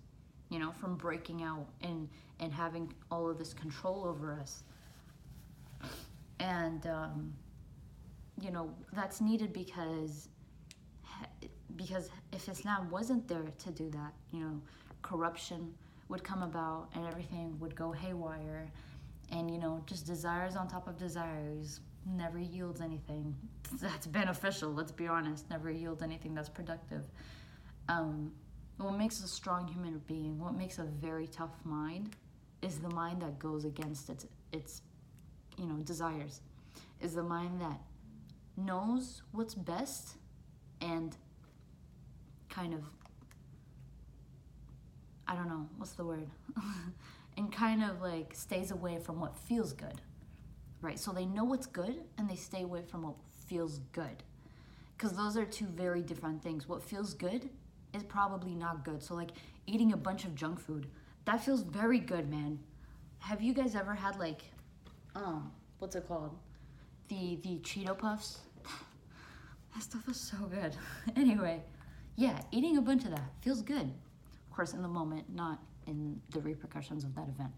you 0.51 0.59
know, 0.59 0.73
from 0.73 0.97
breaking 0.97 1.43
out 1.43 1.67
and 1.83 2.09
and 2.41 2.53
having 2.53 2.93
all 3.11 3.31
of 3.31 3.39
this 3.39 3.55
control 3.55 4.05
over 4.05 4.33
us. 4.33 4.63
And 6.41 6.87
um, 6.87 7.35
you 8.41 8.51
know 8.51 8.75
that's 8.93 9.21
needed 9.21 9.53
because 9.53 10.29
because 11.77 12.11
if 12.33 12.49
Islam 12.49 12.91
wasn't 12.91 13.27
there 13.29 13.45
to 13.59 13.71
do 13.71 13.91
that, 13.91 14.13
you 14.31 14.41
know, 14.41 14.61
corruption 15.03 15.73
would 16.09 16.23
come 16.23 16.43
about 16.43 16.89
and 16.95 17.07
everything 17.07 17.59
would 17.59 17.75
go 17.75 17.93
haywire, 17.93 18.71
and 19.33 19.51
you 19.51 19.59
know, 19.59 19.83
just 19.87 20.07
desires 20.07 20.55
on 20.55 20.69
top 20.69 20.87
of 20.87 20.97
desires 20.99 21.81
never 22.07 22.39
yields 22.39 22.81
anything 22.81 23.35
that's 23.81 24.07
beneficial. 24.07 24.73
Let's 24.73 24.93
be 24.93 25.09
honest, 25.09 25.49
never 25.51 25.71
yields 25.71 26.03
anything 26.03 26.35
that's 26.35 26.49
productive. 26.49 27.05
Um, 27.89 28.33
what 28.77 28.97
makes 28.97 29.23
a 29.23 29.29
strong 29.29 29.69
human 29.69 30.01
being, 30.07 30.39
what 30.39 30.55
makes 30.55 30.79
a 30.79 30.85
very 30.85 31.27
tough 31.27 31.55
mind, 31.65 32.17
is 32.63 32.79
the 32.79 32.89
mind 32.91 33.23
that 33.23 33.39
goes 33.39 33.65
against 33.65 34.09
its 34.11 34.27
its 34.53 34.83
you 35.59 35.67
know 35.67 35.77
desires, 35.77 36.41
is 37.01 37.15
the 37.15 37.23
mind 37.23 37.61
that 37.61 37.81
knows 38.57 39.23
what's 39.33 39.55
best 39.55 40.17
and 40.81 41.17
kind 42.49 42.75
of 42.75 42.85
I 45.27 45.35
don't 45.35 45.49
know 45.49 45.69
what's 45.77 45.93
the 45.93 46.05
word, 46.05 46.29
and 47.37 47.53
kind 47.53 47.83
of 47.83 48.01
like 48.01 48.35
stays 48.35 48.71
away 48.71 48.99
from 48.99 49.21
what 49.21 49.37
feels 49.37 49.73
good, 49.73 50.01
right? 50.81 50.99
So 50.99 51.13
they 51.13 51.27
know 51.27 51.45
what's 51.45 51.67
good 51.67 52.03
and 52.19 52.29
they 52.29 52.37
stay 52.37 52.63
away 52.63 52.83
from 52.83 53.03
what 53.03 53.15
feels 53.47 53.79
good, 53.93 54.23
because 54.97 55.17
those 55.17 55.37
are 55.37 55.45
two 55.45 55.67
very 55.67 56.03
different 56.03 56.43
things. 56.43 56.69
What 56.69 56.83
feels 56.83 57.15
good 57.15 57.49
is 57.93 58.03
probably 58.03 58.55
not 58.55 58.85
good. 58.85 59.03
So 59.03 59.15
like 59.15 59.31
eating 59.67 59.93
a 59.93 59.97
bunch 59.97 60.25
of 60.25 60.35
junk 60.35 60.61
food, 60.61 60.87
that 61.25 61.45
feels 61.45 61.63
very 61.63 61.99
good, 61.99 62.31
man. 62.31 62.59
Have 63.21 63.41
you 63.41 63.55
guys 63.55 63.75
ever 63.75 63.95
had 63.95 64.19
like 64.19 64.43
um 65.15 65.53
what's 65.79 65.97
it 65.97 66.07
called? 66.07 66.37
The 67.09 67.39
the 67.43 67.59
Cheeto 67.59 67.97
puffs? 67.97 68.41
that 69.75 69.83
stuff 69.83 70.09
is 70.09 70.17
so 70.17 70.37
good. 70.47 70.77
anyway, 71.17 71.63
yeah, 72.17 72.41
eating 72.51 72.77
a 72.77 72.83
bunch 72.83 73.05
of 73.05 73.11
that 73.11 73.31
feels 73.41 73.63
good. 73.63 73.93
Of 74.51 74.57
course, 74.57 74.75
in 74.75 74.83
the 74.83 74.89
moment, 74.89 75.35
not 75.35 75.61
in 75.87 76.21
the 76.31 76.41
repercussions 76.41 77.05
of 77.05 77.15
that 77.15 77.29
event. 77.29 77.51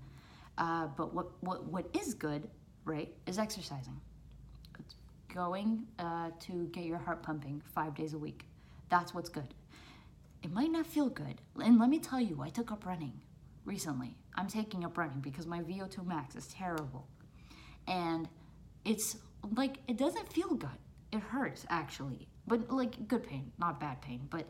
Uh, 0.58 0.88
but 0.96 1.14
what, 1.14 1.32
what, 1.42 1.64
what 1.64 1.86
is 1.94 2.14
good, 2.14 2.48
right, 2.84 3.12
is 3.26 3.38
exercising. 3.38 4.00
It's 4.78 4.94
going 5.32 5.86
uh, 5.98 6.30
to 6.40 6.66
get 6.72 6.84
your 6.84 6.98
heart 6.98 7.22
pumping 7.22 7.62
five 7.74 7.94
days 7.94 8.14
a 8.14 8.18
week. 8.18 8.46
That's 8.88 9.14
what's 9.14 9.28
good. 9.28 9.54
It 10.42 10.52
might 10.52 10.70
not 10.70 10.86
feel 10.86 11.08
good. 11.08 11.40
And 11.62 11.78
let 11.78 11.88
me 11.88 11.98
tell 11.98 12.20
you, 12.20 12.40
I 12.42 12.50
took 12.50 12.70
up 12.70 12.86
running 12.86 13.20
recently. 13.64 14.16
I'm 14.36 14.46
taking 14.46 14.84
up 14.84 14.98
running 14.98 15.20
because 15.20 15.46
my 15.46 15.60
VO2 15.60 16.06
max 16.06 16.36
is 16.36 16.46
terrible. 16.48 17.08
And 17.86 18.28
it's 18.84 19.16
like, 19.56 19.78
it 19.88 19.96
doesn't 19.96 20.32
feel 20.32 20.54
good. 20.54 20.68
It 21.12 21.20
hurts 21.20 21.64
actually, 21.70 22.28
but 22.46 22.70
like 22.70 23.06
good 23.08 23.22
pain, 23.22 23.52
not 23.58 23.78
bad 23.80 24.00
pain. 24.02 24.26
But 24.30 24.46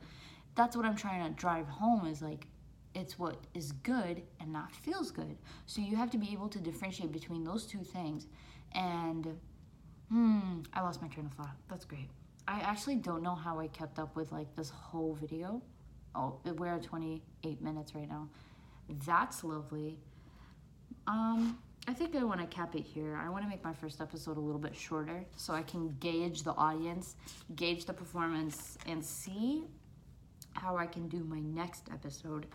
that's 0.55 0.77
what 0.77 0.87
I'm 0.87 0.97
trying 0.97 1.25
to 1.25 1.31
drive 1.39 1.69
home 1.69 2.07
is 2.07 2.23
like, 2.23 2.47
it's 2.95 3.19
what 3.19 3.37
is 3.55 3.73
good 3.73 4.23
and 4.41 4.53
not 4.53 4.73
feels 4.73 5.11
good. 5.11 5.37
So 5.67 5.81
you 5.81 5.97
have 5.97 6.11
to 6.11 6.19
be 6.19 6.33
able 6.33 6.49
to 6.49 6.59
differentiate 6.59 7.13
between 7.13 7.45
those 7.45 7.67
two 7.67 7.83
things. 7.83 8.27
And 8.73 9.39
hmm, 10.09 10.61
I 10.73 10.81
lost 10.83 11.03
my 11.03 11.09
train 11.09 11.27
of 11.27 11.33
thought. 11.33 11.57
That's 11.69 11.85
great. 11.85 12.09
I 12.47 12.61
actually 12.61 12.97
don't 12.97 13.23
know 13.23 13.35
how 13.35 13.59
I 13.59 13.69
kept 13.69 13.99
up 13.99 14.17
with 14.17 14.31
like 14.33 14.55
this 14.57 14.71
whole 14.71 15.15
video. 15.15 15.63
Oh, 16.15 16.39
we're 16.57 16.75
at 16.75 16.83
28 16.83 17.63
minutes 17.63 17.95
right 17.95 18.09
now. 18.09 18.29
That's 19.07 19.43
lovely. 19.43 19.99
Um, 21.07 21.59
I 21.87 21.93
think 21.93 22.15
I 22.17 22.25
want 22.25 22.41
to 22.41 22.47
cap 22.47 22.75
it 22.75 22.83
here. 22.83 23.21
I 23.23 23.29
want 23.29 23.45
to 23.45 23.49
make 23.49 23.63
my 23.65 23.73
first 23.73 24.01
episode 24.01 24.37
a 24.37 24.41
little 24.41 24.61
bit 24.61 24.75
shorter 24.75 25.25
so 25.37 25.53
I 25.53 25.63
can 25.63 25.97
gauge 26.01 26.43
the 26.43 26.53
audience, 26.53 27.17
gauge 27.57 27.85
the 27.85 27.93
performance, 27.93 28.79
and 28.87 29.05
see 29.05 29.65
how 30.55 30.77
I 30.77 30.87
can 30.87 31.09
do 31.09 31.25
my 31.25 31.41
next 31.41 31.89
episode. 31.93 32.47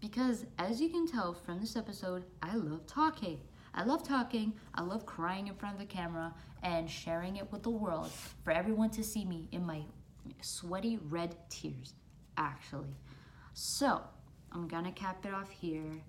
Because 0.00 0.44
as 0.58 0.80
you 0.80 0.88
can 0.88 1.06
tell 1.06 1.32
from 1.32 1.60
this 1.60 1.76
episode, 1.76 2.24
I 2.42 2.56
love 2.56 2.86
talking. 2.86 3.40
I 3.74 3.84
love 3.84 4.02
talking, 4.02 4.54
I 4.74 4.82
love 4.82 5.04
crying 5.04 5.48
in 5.48 5.54
front 5.54 5.74
of 5.74 5.80
the 5.80 5.86
camera 5.86 6.34
and 6.62 6.90
sharing 6.90 7.36
it 7.36 7.52
with 7.52 7.62
the 7.62 7.70
world 7.70 8.10
for 8.42 8.50
everyone 8.50 8.88
to 8.90 9.04
see 9.04 9.26
me 9.26 9.48
in 9.52 9.66
my 9.66 9.82
sweaty 10.40 10.98
red 11.10 11.36
tears, 11.50 11.92
actually. 12.38 12.96
So, 13.52 14.00
I'm 14.50 14.66
gonna 14.66 14.92
cap 14.92 15.26
it 15.26 15.34
off 15.34 15.50
here. 15.50 16.02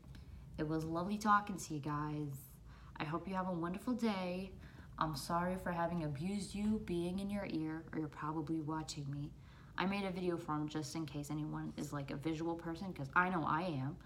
It 0.57 0.67
was 0.67 0.85
lovely 0.85 1.17
talking 1.17 1.57
to 1.57 1.73
you 1.73 1.81
guys. 1.81 2.37
I 2.95 3.03
hope 3.03 3.27
you 3.27 3.35
have 3.35 3.49
a 3.49 3.53
wonderful 3.53 3.93
day. 3.93 4.51
I'm 4.97 5.15
sorry 5.15 5.57
for 5.61 5.71
having 5.71 6.05
abused 6.05 6.55
you 6.55 6.81
being 6.85 7.19
in 7.19 7.29
your 7.29 7.47
ear, 7.49 7.83
or 7.91 7.99
you're 7.99 8.07
probably 8.07 8.61
watching 8.61 9.05
me. 9.11 9.31
I 9.77 9.85
made 9.85 10.05
a 10.05 10.11
video 10.11 10.37
for 10.37 10.53
him 10.53 10.67
just 10.67 10.95
in 10.95 11.05
case 11.05 11.29
anyone 11.31 11.73
is 11.77 11.93
like 11.93 12.11
a 12.11 12.15
visual 12.15 12.55
person, 12.55 12.91
because 12.91 13.09
I 13.15 13.29
know 13.29 13.43
I 13.45 13.63
am. 13.63 13.97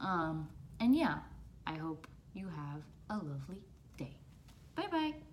Um, 0.00 0.48
and 0.78 0.94
yeah, 0.94 1.18
I 1.66 1.74
hope 1.74 2.06
you 2.34 2.46
have 2.48 2.82
a 3.10 3.16
lovely 3.16 3.62
day. 3.96 4.16
Bye 4.76 4.86
bye. 4.90 5.29